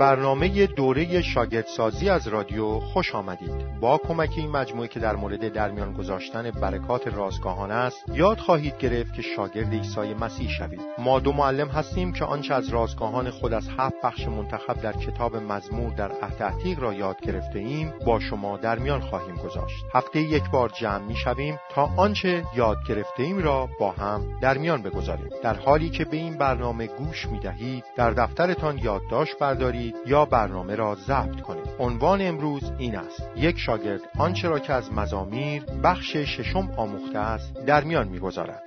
برنامه 0.00 0.66
دوره 0.66 1.22
شاگردسازی 1.22 2.08
از 2.08 2.28
رادیو 2.28 2.80
خوش 2.80 3.14
آمدید. 3.14 3.80
با 3.80 3.98
کمک 3.98 4.30
این 4.36 4.50
مجموعه 4.50 4.88
که 4.88 5.00
در 5.00 5.16
مورد 5.16 5.48
درمیان 5.52 5.92
گذاشتن 5.92 6.50
برکات 6.50 7.08
رازگاهانه 7.08 7.74
است 7.74 8.04
یاد 8.08 8.38
خواهید 8.38 8.78
گرفت 8.78 9.14
که 9.14 9.22
شاگرد 9.22 9.72
عیسی 9.72 10.14
مسیح 10.14 10.48
شوید. 10.48 10.80
ما 10.98 11.20
دو 11.20 11.32
معلم 11.32 11.68
هستیم 11.68 12.12
که 12.12 12.24
آنچه 12.24 12.54
از 12.54 12.68
رازگاهان 12.68 13.30
خود 13.30 13.52
از 13.52 13.68
هفت 13.78 13.94
بخش 14.04 14.28
منتخب 14.28 14.80
در 14.80 14.92
کتاب 14.92 15.36
مزمور 15.36 15.92
در 15.92 16.12
عهد 16.12 16.78
را 16.78 16.94
یاد 16.94 17.20
گرفته 17.20 17.58
ایم 17.58 17.92
با 18.06 18.20
شما 18.20 18.56
در 18.56 18.78
میان 18.78 19.00
خواهیم 19.00 19.34
گذاشت. 19.34 19.84
هفته 19.94 20.20
یک 20.20 20.50
بار 20.50 20.68
جمع 20.68 21.06
می 21.06 21.16
شویم 21.16 21.58
تا 21.70 21.90
آنچه 21.96 22.44
یاد 22.56 22.78
گرفته 22.88 23.22
ایم 23.22 23.38
را 23.38 23.68
با 23.80 23.90
هم 23.90 24.40
در 24.40 24.58
میان 24.58 24.82
بگذاریم. 24.82 25.28
در 25.42 25.54
حالی 25.54 25.90
که 25.90 26.04
به 26.04 26.16
این 26.16 26.38
برنامه 26.38 26.86
گوش 26.86 27.26
می 27.26 27.38
دهید 27.38 27.84
در 27.96 28.10
دفترتان 28.10 28.78
یادداشت 28.78 29.38
بردارید 29.38 29.89
یا 30.06 30.24
برنامه 30.24 30.74
را 30.74 30.94
ضبط 30.94 31.40
کنید. 31.40 31.68
عنوان 31.78 32.22
امروز 32.22 32.72
این 32.78 32.96
است. 32.96 33.30
یک 33.36 33.58
شاگرد 33.58 34.00
آنچه 34.18 34.48
را 34.48 34.58
که 34.58 34.72
از 34.72 34.92
مزامیر 34.92 35.64
بخش 35.64 36.16
ششم 36.16 36.70
آموخته 36.76 37.18
است 37.18 37.54
در 37.66 37.84
میان 37.84 38.08
می‌گذارد. 38.08 38.62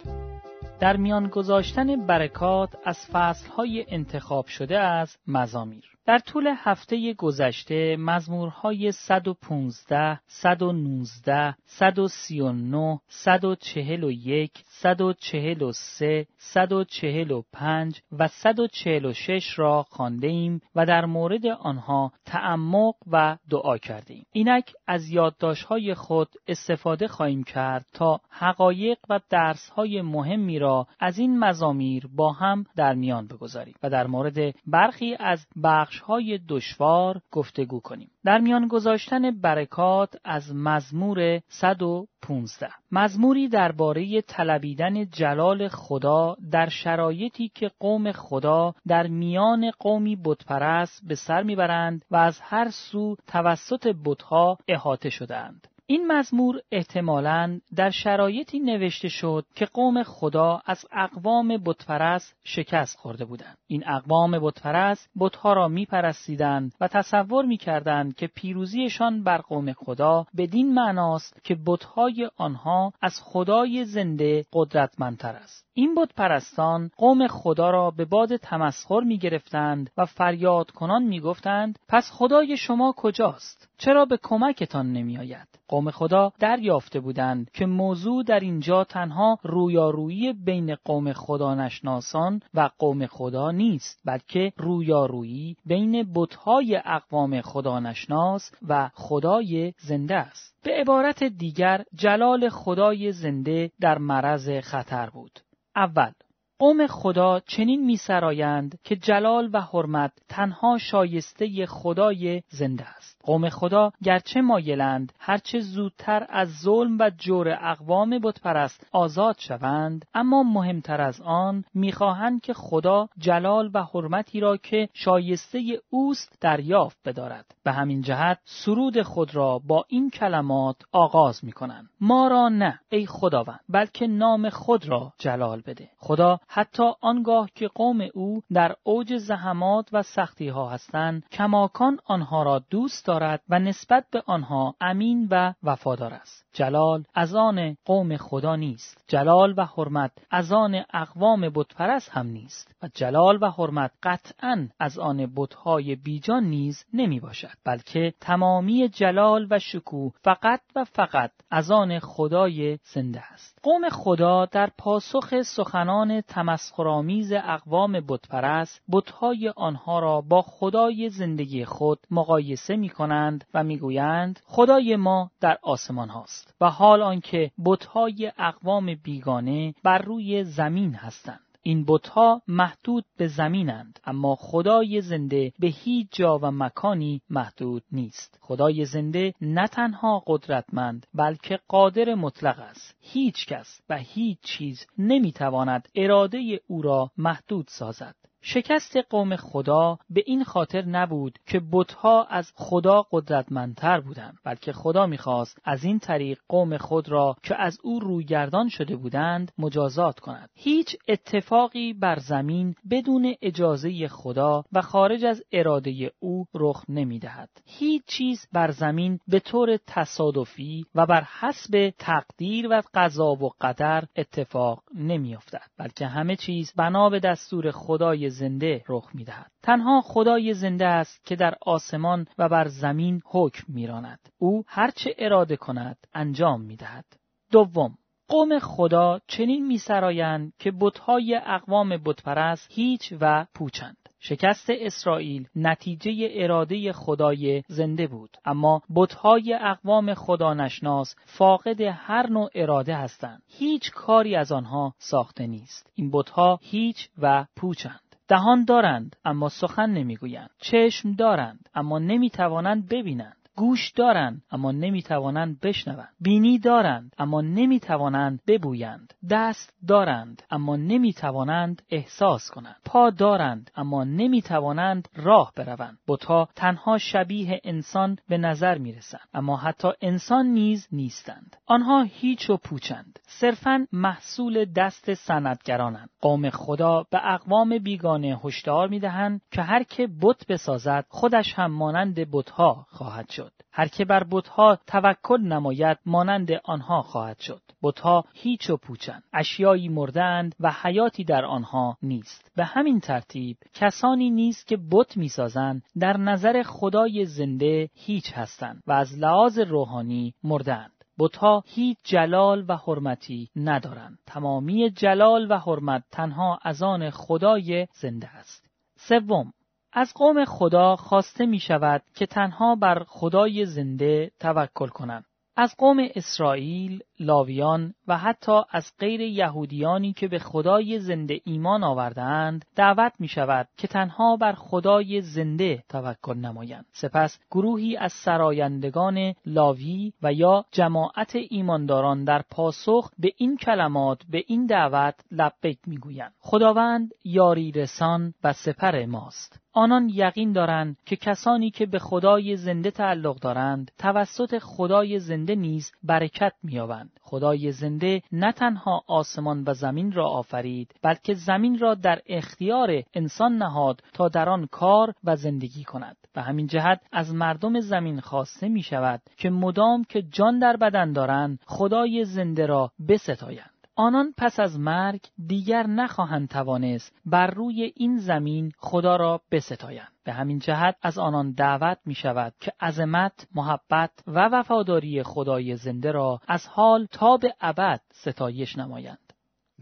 در 0.79 0.97
میان 0.97 1.27
گذاشتن 1.27 2.05
برکات 2.07 2.69
از 2.85 2.97
فصلهای 3.11 3.85
انتخاب 3.87 4.45
شده 4.45 4.79
از 4.79 5.17
مزامیر. 5.27 5.83
در 6.05 6.19
طول 6.19 6.53
هفته 6.57 7.13
گذشته 7.13 7.97
مزمورهای 7.99 8.91
115, 8.91 10.19
119, 10.27 11.55
139, 11.65 12.99
141, 13.07 14.51
143, 14.65 16.27
145 16.37 18.01
و 18.11 18.27
146 18.27 19.59
را 19.59 19.85
خانده 19.89 20.27
ایم 20.27 20.61
و 20.75 20.85
در 20.85 21.05
مورد 21.05 21.45
آنها 21.45 22.11
تعمق 22.25 22.95
و 23.11 23.37
دعا 23.49 23.77
کرده 23.77 24.13
ایم. 24.13 24.25
اینک 24.31 24.73
از 24.87 25.09
یادداشت‌های 25.09 25.93
خود 25.93 26.29
استفاده 26.47 27.07
خواهیم 27.07 27.43
کرد 27.43 27.85
تا 27.93 28.19
حقایق 28.29 28.97
و 29.09 29.19
درس‌های 29.29 30.01
مهمی 30.01 30.59
را 30.59 30.87
از 30.99 31.19
این 31.19 31.39
مزامیر 31.39 32.07
با 32.15 32.31
هم 32.31 32.65
در 32.75 32.93
میان 32.93 33.27
بگذاریم 33.27 33.75
و 33.83 33.89
در 33.89 34.07
مورد 34.07 34.55
برخی 34.67 35.15
از 35.19 35.45
بخش‌های 35.93 36.39
دشوار 36.49 37.21
گفتگو 37.31 37.79
کنیم. 37.79 38.11
در 38.25 38.37
میان 38.37 38.67
گذاشتن 38.67 39.31
برکات 39.41 40.15
از 40.23 40.55
مزمور 40.55 41.39
115 41.47 42.69
مزموری 42.91 43.47
درباره 43.47 44.21
طلبیدن 44.21 45.05
جلال 45.05 45.67
خدا 45.67 46.35
در 46.51 46.69
شرایطی 46.69 47.51
که 47.55 47.71
قوم 47.79 48.11
خدا 48.11 48.73
در 48.87 49.07
میان 49.07 49.71
قومی 49.79 50.17
بتپرست 50.25 51.07
به 51.07 51.15
سر 51.15 51.43
می‌برند 51.43 52.05
و 52.11 52.15
از 52.15 52.39
هر 52.41 52.69
سو 52.69 53.15
توسط 53.27 53.95
بتها 54.05 54.57
احاطه 54.67 55.09
شدهاند. 55.09 55.67
این 55.85 56.07
مزمور 56.07 56.61
احتمالاً 56.71 57.59
در 57.75 57.89
شرایطی 57.89 58.59
نوشته 58.59 59.07
شد 59.09 59.45
که 59.55 59.65
قوم 59.65 60.03
خدا 60.03 60.61
از 60.65 60.85
اقوام 60.91 61.57
بتپرست 61.65 62.35
شکست 62.43 62.97
خورده 62.97 63.25
بودند. 63.25 63.57
این 63.67 63.87
اقوام 63.87 64.39
بتپرست 64.39 65.09
بتها 65.19 65.53
را 65.53 65.67
میپرستیدند 65.67 66.73
و 66.81 66.87
تصور 66.87 67.45
می‌کردند 67.45 68.15
که 68.15 68.27
پیروزیشان 68.27 69.23
بر 69.23 69.37
قوم 69.37 69.73
خدا 69.73 70.25
بدین 70.37 70.73
معناست 70.73 71.43
که 71.43 71.57
بتهای 71.65 72.29
آنها 72.37 72.93
از 73.01 73.13
خدای 73.21 73.85
زنده 73.85 74.45
قدرتمندتر 74.53 75.35
است. 75.35 75.62
این 75.75 75.95
بت 75.95 76.13
پرستان 76.15 76.91
قوم 76.97 77.27
خدا 77.27 77.69
را 77.69 77.91
به 77.91 78.05
باد 78.05 78.35
تمسخر 78.35 78.99
می 78.99 79.17
گرفتند 79.17 79.89
و 79.97 80.05
فریاد 80.05 80.71
کنان 80.71 81.03
می 81.03 81.19
گفتند 81.19 81.79
پس 81.87 82.11
خدای 82.11 82.57
شما 82.57 82.93
کجاست؟ 82.97 83.69
چرا 83.77 84.05
به 84.05 84.19
کمکتان 84.23 84.91
نمی 84.91 85.17
آید؟ 85.17 85.47
قوم 85.67 85.91
خدا 85.91 86.31
دریافته 86.39 86.99
بودند 86.99 87.51
که 87.53 87.65
موضوع 87.65 88.23
در 88.23 88.39
اینجا 88.39 88.83
تنها 88.83 89.37
رویارویی 89.43 90.33
بین 90.33 90.75
قوم 90.85 91.13
خدا 91.13 91.55
نشناسان 91.55 92.41
و 92.53 92.69
قوم 92.79 93.05
خدا 93.05 93.51
نیست 93.51 94.01
بلکه 94.05 94.53
رویارویی 94.57 95.57
بین 95.65 96.13
بتهای 96.15 96.81
اقوام 96.85 97.41
خدا 97.41 97.79
نشناس 97.79 98.51
و 98.67 98.89
خدای 98.93 99.73
زنده 99.77 100.15
است 100.15 100.55
به 100.63 100.71
عبارت 100.71 101.23
دیگر 101.23 101.83
جلال 101.95 102.49
خدای 102.49 103.11
زنده 103.11 103.71
در 103.81 103.97
معرض 103.97 104.49
خطر 104.49 105.09
بود 105.09 105.39
اول. 105.75 106.11
قوم 106.59 106.87
خدا 106.87 107.39
چنین 107.39 107.85
میسرایند 107.85 108.79
که 108.83 108.95
جلال 108.95 109.49
و 109.53 109.61
حرمت 109.61 110.11
تنها 110.29 110.77
شایسته 110.77 111.65
خدای 111.65 112.41
زنده 112.49 112.85
است. 112.85 113.21
قوم 113.23 113.49
خدا 113.49 113.91
گرچه 114.03 114.41
مایلند 114.41 115.13
هرچه 115.19 115.59
زودتر 115.59 116.25
از 116.29 116.49
ظلم 116.63 116.97
و 116.99 117.11
جور 117.17 117.57
اقوام 117.61 118.19
بتپرست 118.23 118.87
آزاد 118.91 119.35
شوند. 119.39 120.05
اما 120.13 120.43
مهمتر 120.43 121.01
از 121.01 121.21
آن 121.21 121.63
می‌خواهند 121.73 122.41
که 122.41 122.53
خدا 122.53 123.09
جلال 123.17 123.71
و 123.73 123.83
حرمتی 123.83 124.39
را 124.39 124.57
که 124.57 124.89
شایسته 124.93 125.61
اوست 125.89 126.37
دریافت 126.41 126.97
بدارد. 127.05 127.45
به 127.63 127.71
همین 127.71 128.01
جهت 128.01 128.39
سرود 128.45 129.01
خود 129.01 129.35
را 129.35 129.59
با 129.67 129.85
این 129.87 130.09
کلمات 130.09 130.75
آغاز 130.91 131.45
می‌کنند. 131.45 131.89
ما 132.01 132.27
را 132.27 132.49
نه 132.49 132.79
ای 132.89 133.05
خداوند 133.05 133.59
بلکه 133.69 134.07
نام 134.07 134.49
خود 134.49 134.89
را 134.89 135.13
جلال 135.19 135.61
بده. 135.65 135.89
خدا 135.97 136.39
حتی 136.47 136.91
آنگاه 137.01 137.49
که 137.55 137.67
قوم 137.67 138.07
او 138.13 138.41
در 138.53 138.75
اوج 138.83 139.17
زحمات 139.17 139.89
و 139.93 140.03
سختی 140.03 140.47
ها 140.47 140.69
هستند 140.69 141.23
کماکان 141.31 141.99
آنها 142.05 142.43
را 142.43 142.61
دوست 142.69 143.05
دارد 143.13 143.41
و 143.49 143.59
نسبت 143.59 144.05
به 144.11 144.23
آنها 144.25 144.75
امین 144.81 145.27
و 145.31 145.53
وفادار 145.63 146.13
است. 146.13 146.45
جلال 146.53 147.03
از 147.13 147.35
آن 147.35 147.77
قوم 147.85 148.17
خدا 148.17 148.55
نیست. 148.55 149.03
جلال 149.07 149.53
و 149.57 149.65
حرمت 149.65 150.11
از 150.31 150.51
آن 150.51 150.83
اقوام 150.93 151.49
بتپرست 151.55 152.09
هم 152.09 152.27
نیست 152.27 152.75
و 152.83 152.89
جلال 152.93 153.39
و 153.41 153.51
حرمت 153.51 153.91
قطعا 154.03 154.67
از 154.79 154.99
آن 154.99 155.33
بتهای 155.35 155.95
بیجان 155.95 156.43
نیز 156.43 156.85
نمی 156.93 157.19
باشد 157.19 157.57
بلکه 157.65 158.13
تمامی 158.21 158.89
جلال 158.89 159.47
و 159.49 159.59
شکوه 159.59 160.11
فقط 160.23 160.61
و 160.75 160.83
فقط 160.83 161.31
از 161.51 161.71
آن 161.71 161.99
خدای 161.99 162.79
زنده 162.93 163.21
است. 163.33 163.59
قوم 163.63 163.89
خدا 163.89 164.45
در 164.45 164.69
پاسخ 164.77 165.41
سخنان 165.41 166.21
تمسخرآمیز 166.21 167.33
اقوام 167.33 167.91
بتپرست 167.91 168.81
بتهای 168.91 169.49
آنها 169.55 169.99
را 169.99 170.21
با 170.21 170.41
خدای 170.41 171.09
زندگی 171.09 171.65
خود 171.65 171.99
مقایسه 172.11 172.75
می 172.75 172.89
کنند 173.03 173.45
و 173.53 173.63
می‌گویند 173.63 174.39
خدای 174.45 174.95
ما 174.95 175.31
در 175.41 175.57
آسمان 175.61 176.09
هاست 176.09 176.55
و 176.61 176.69
حال 176.69 177.01
آنکه 177.01 177.51
بتهای 177.65 178.31
اقوام 178.37 178.95
بیگانه 179.03 179.73
بر 179.83 179.97
روی 179.97 180.43
زمین 180.43 180.93
هستند. 180.95 181.39
این 181.61 181.85
بتها 181.87 182.41
محدود 182.47 183.05
به 183.17 183.27
زمینند 183.27 183.99
اما 184.05 184.35
خدای 184.35 185.01
زنده 185.01 185.53
به 185.59 185.67
هیچ 185.67 186.07
جا 186.11 186.39
و 186.41 186.51
مکانی 186.51 187.21
محدود 187.29 187.83
نیست. 187.91 188.37
خدای 188.41 188.85
زنده 188.85 189.33
نه 189.41 189.67
تنها 189.67 190.23
قدرتمند 190.27 191.07
بلکه 191.13 191.59
قادر 191.67 192.15
مطلق 192.15 192.59
است. 192.59 192.95
هیچ 193.01 193.47
کس 193.47 193.81
و 193.89 193.97
هیچ 193.97 194.37
چیز 194.41 194.85
نمی‌تواند 194.97 195.87
اراده 195.95 196.59
او 196.67 196.81
را 196.81 197.11
محدود 197.17 197.65
سازد. 197.67 198.15
شکست 198.45 198.97
قوم 199.09 199.35
خدا 199.35 199.97
به 200.09 200.23
این 200.25 200.43
خاطر 200.43 200.85
نبود 200.85 201.39
که 201.47 201.61
بتها 201.71 202.23
از 202.23 202.51
خدا 202.55 203.05
قدرتمندتر 203.11 203.99
بودند 203.99 204.37
بلکه 204.43 204.73
خدا 204.73 205.05
می‌خواست 205.05 205.57
از 205.63 205.83
این 205.83 205.99
طریق 205.99 206.39
قوم 206.49 206.77
خود 206.77 207.09
را 207.09 207.35
که 207.43 207.61
از 207.61 207.77
او 207.83 207.99
رویگردان 207.99 208.69
شده 208.69 208.95
بودند 208.95 209.51
مجازات 209.57 210.19
کند. 210.19 210.49
هیچ 210.55 210.95
اتفاقی 211.07 211.93
بر 211.93 212.19
زمین 212.19 212.75
بدون 212.91 213.35
اجازه 213.41 214.07
خدا 214.07 214.63
و 214.73 214.81
خارج 214.81 215.25
از 215.25 215.43
اراده 215.51 216.11
او 216.19 216.45
رخ 216.53 216.83
نمی‌دهد. 216.89 217.49
هیچ 217.65 218.03
چیز 218.05 218.47
بر 218.53 218.71
زمین 218.71 219.19
به 219.27 219.39
طور 219.39 219.77
تصادفی 219.87 220.85
و 220.95 221.05
بر 221.05 221.23
حسب 221.39 221.93
تقدیر 221.99 222.67
و 222.71 222.81
قضا 222.93 223.31
و 223.31 223.51
قدر 223.61 224.03
اتفاق 224.15 224.83
نمیافتد 224.95 225.69
بلکه 225.77 226.07
همه 226.07 226.35
چیز 226.35 226.73
بنا 226.77 227.09
به 227.09 227.19
دستور 227.19 227.71
خدای 227.71 228.32
زنده 228.33 228.83
رخ 228.89 229.09
می‌دهد. 229.13 229.51
تنها 229.63 230.01
خدای 230.01 230.53
زنده 230.53 230.85
است 230.85 231.25
که 231.25 231.35
در 231.35 231.55
آسمان 231.61 232.27
و 232.37 232.49
بر 232.49 232.67
زمین 232.67 233.21
حکم 233.25 233.63
میراند. 233.67 234.19
او 234.37 234.63
هرچه 234.67 235.15
اراده 235.17 235.55
کند 235.55 235.97
انجام 236.13 236.61
می‌دهد. 236.61 237.05
دوم 237.51 237.97
قوم 238.27 238.59
خدا 238.59 239.19
چنین 239.27 239.67
میسرایند 239.67 240.53
که 240.59 240.71
بتهای 240.71 241.41
اقوام 241.45 241.97
بتپرست 241.97 242.67
هیچ 242.71 243.13
و 243.21 243.45
پوچند. 243.55 243.97
شکست 244.19 244.69
اسرائیل 244.69 245.47
نتیجه 245.55 246.29
اراده 246.31 246.93
خدای 246.93 247.63
زنده 247.67 248.07
بود. 248.07 248.37
اما 248.45 248.81
بتهای 248.95 249.53
اقوام 249.53 250.13
خدا 250.13 250.53
نشناس 250.53 251.15
فاقد 251.25 251.81
هر 251.81 252.29
نوع 252.29 252.49
اراده 252.55 252.95
هستند. 252.95 253.41
هیچ 253.47 253.91
کاری 253.91 254.35
از 254.35 254.51
آنها 254.51 254.93
ساخته 254.97 255.47
نیست. 255.47 255.91
این 255.95 256.11
بتها 256.11 256.59
هیچ 256.61 257.09
و 257.17 257.45
پوچند. 257.55 258.02
دهان 258.27 258.65
دارند 258.65 259.15
اما 259.25 259.49
سخن 259.49 259.89
نمی‌گویند. 259.89 260.49
چشم 260.59 261.11
دارند 261.11 261.69
اما 261.75 261.99
نمی‌توانند 261.99 262.89
ببینند. 262.89 263.42
گوش 263.55 263.91
دارند 263.91 264.41
اما 264.51 264.71
نمی‌توانند 264.71 265.59
بشنوند. 265.59 266.13
بینی 266.19 266.59
دارند 266.59 267.15
اما 267.17 267.41
نمی‌توانند 267.41 268.39
ببویند 268.47 269.13
دست 269.29 269.73
دارند 269.87 270.43
اما 270.51 270.75
نمی‌توانند 270.75 271.81
احساس 271.89 272.49
کنند. 272.49 272.75
پا 272.85 273.09
دارند 273.09 273.71
اما 273.75 274.03
نمی‌توانند 274.03 275.09
راه 275.15 275.51
بروند. 275.55 275.97
بتها 276.07 276.49
تنها 276.55 276.97
شبیه 276.97 277.61
انسان 277.63 278.17
به 278.29 278.37
نظر 278.37 278.77
می‌رسند 278.77 279.27
اما 279.33 279.57
حتی 279.57 279.87
انسان 280.01 280.45
نیز 280.45 280.87
نیستند. 280.91 281.55
آنها 281.65 282.01
هیچ 282.03 282.49
و 282.49 282.57
پوچند. 282.57 283.19
صرفا 283.27 283.87
محصول 283.91 284.65
دست 284.65 285.13
صنعتگرانند. 285.13 286.09
قوم 286.21 286.49
خدا 286.49 287.05
به 287.11 287.33
اقوام 287.33 287.77
بیگانه 287.77 288.39
هشدار 288.43 288.87
می‌دهند 288.87 289.41
که 289.51 289.61
هر 289.61 289.83
که 289.83 290.07
بت 290.21 290.47
بسازد 290.47 291.05
خودش 291.09 291.53
هم 291.53 291.71
مانند 291.71 292.15
بتها 292.31 292.85
خواهد 292.89 293.29
شد. 293.29 293.42
هر 293.71 293.87
که 293.87 294.05
بر 294.05 294.23
بتها 294.31 294.79
توکل 294.87 295.41
نماید 295.41 295.97
مانند 296.05 296.51
آنها 296.63 297.01
خواهد 297.01 297.39
شد. 297.39 297.61
بتها 297.83 298.25
هیچ 298.33 298.69
و 298.69 298.77
پوچند. 298.77 299.23
اشیایی 299.33 299.89
مردند 299.89 300.55
و 300.59 300.73
حیاتی 300.81 301.23
در 301.23 301.45
آنها 301.45 301.97
نیست. 302.01 302.51
به 302.55 302.65
همین 302.65 302.99
ترتیب 302.99 303.57
کسانی 303.73 304.29
نیست 304.29 304.67
که 304.67 304.77
بت 304.91 305.17
می‌سازند 305.17 305.83
در 305.99 306.17
نظر 306.17 306.63
خدای 306.63 307.25
زنده 307.25 307.89
هیچ 307.93 308.33
هستند 308.33 308.83
و 308.87 308.91
از 308.91 309.19
لحاظ 309.19 309.59
روحانی 309.59 310.33
مردند. 310.43 310.91
بتها 311.19 311.63
هیچ 311.67 311.97
جلال 312.03 312.65
و 312.67 312.77
حرمتی 312.77 313.49
ندارند. 313.55 314.17
تمامی 314.25 314.89
جلال 314.89 315.51
و 315.51 315.57
حرمت 315.57 316.03
تنها 316.11 316.59
از 316.61 316.83
آن 316.83 317.09
خدای 317.09 317.87
زنده 317.93 318.27
است. 318.27 318.69
سوم 318.95 319.53
از 319.95 320.13
قوم 320.13 320.45
خدا 320.45 320.95
خواسته 320.95 321.45
می 321.45 321.59
شود 321.59 322.01
که 322.15 322.25
تنها 322.25 322.75
بر 322.75 323.03
خدای 323.07 323.65
زنده 323.65 324.31
توکل 324.39 324.87
کنند. 324.87 325.25
از 325.55 325.75
قوم 325.77 325.97
اسرائیل، 326.15 327.03
لاویان 327.19 327.93
و 328.07 328.17
حتی 328.17 328.61
از 328.71 328.91
غیر 328.99 329.21
یهودیانی 329.21 330.13
که 330.13 330.27
به 330.27 330.39
خدای 330.39 330.99
زنده 330.99 331.41
ایمان 331.43 331.83
آوردهاند 331.83 332.65
دعوت 332.75 333.13
می 333.19 333.27
شود 333.27 333.67
که 333.77 333.87
تنها 333.87 334.35
بر 334.35 334.53
خدای 334.53 335.21
زنده 335.21 335.83
توکل 335.89 336.37
نمایند. 336.37 336.85
سپس 336.91 337.39
گروهی 337.51 337.97
از 337.97 338.13
سرایندگان 338.13 339.33
لاوی 339.45 340.13
و 340.23 340.33
یا 340.33 340.65
جماعت 340.71 341.35
ایمانداران 341.49 342.23
در 342.23 342.41
پاسخ 342.51 343.11
به 343.19 343.31
این 343.37 343.57
کلمات 343.57 344.21
به 344.29 344.43
این 344.47 344.65
دعوت 344.65 345.15
لبیک 345.31 345.79
می‌گویند. 345.87 346.33
خداوند 346.39 347.11
یاری 347.23 347.71
رسان 347.71 348.33
و 348.43 348.53
سپر 348.53 349.05
ماست. 349.05 349.62
آنان 349.75 350.09
یقین 350.09 350.51
دارند 350.51 350.97
که 351.05 351.15
کسانی 351.15 351.71
که 351.71 351.85
به 351.85 351.99
خدای 351.99 352.57
زنده 352.57 352.91
تعلق 352.91 353.39
دارند 353.39 353.91
توسط 353.97 354.57
خدای 354.57 355.19
زنده 355.19 355.55
نیز 355.55 355.91
برکت 356.03 356.53
مییابند. 356.63 357.11
خدای 357.21 357.71
زنده 357.71 358.21
نه 358.31 358.51
تنها 358.51 359.03
آسمان 359.07 359.63
و 359.67 359.73
زمین 359.73 360.11
را 360.11 360.29
آفرید 360.29 360.95
بلکه 361.01 361.33
زمین 361.33 361.79
را 361.79 361.95
در 361.95 362.21
اختیار 362.27 363.03
انسان 363.13 363.57
نهاد 363.57 364.03
تا 364.13 364.29
در 364.29 364.49
آن 364.49 364.67
کار 364.71 365.13
و 365.23 365.35
زندگی 365.35 365.83
کند. 365.83 366.17
و 366.35 366.41
همین 366.41 366.67
جهت 366.67 367.01
از 367.11 367.33
مردم 367.33 367.79
زمین 367.79 368.19
خواسته 368.19 368.69
می 368.69 368.81
شود 368.81 369.21
که 369.37 369.49
مدام 369.49 370.03
که 370.03 370.21
جان 370.21 370.59
در 370.59 370.77
بدن 370.77 371.11
دارند 371.11 371.59
خدای 371.65 372.25
زنده 372.25 372.65
را 372.65 372.91
بستایند. 373.09 373.72
آنان 373.95 374.33
پس 374.37 374.59
از 374.59 374.79
مرگ 374.79 375.21
دیگر 375.47 375.87
نخواهند 375.87 376.49
توانست 376.49 377.15
بر 377.25 377.47
روی 377.47 377.93
این 377.95 378.17
زمین 378.17 378.71
خدا 378.77 379.15
را 379.15 379.41
بستایند. 379.51 380.11
به 380.23 380.33
همین 380.33 380.59
جهت 380.59 380.95
از 381.01 381.17
آنان 381.17 381.51
دعوت 381.51 381.97
می 382.05 382.15
شود 382.15 382.53
که 382.59 382.73
عظمت، 382.81 383.47
محبت 383.55 384.11
و 384.27 384.49
وفاداری 384.51 385.23
خدای 385.23 385.75
زنده 385.75 386.11
را 386.11 386.39
از 386.47 386.67
حال 386.67 387.05
تا 387.05 387.37
به 387.37 387.53
ابد 387.61 388.01
ستایش 388.13 388.77
نمایند. 388.77 389.22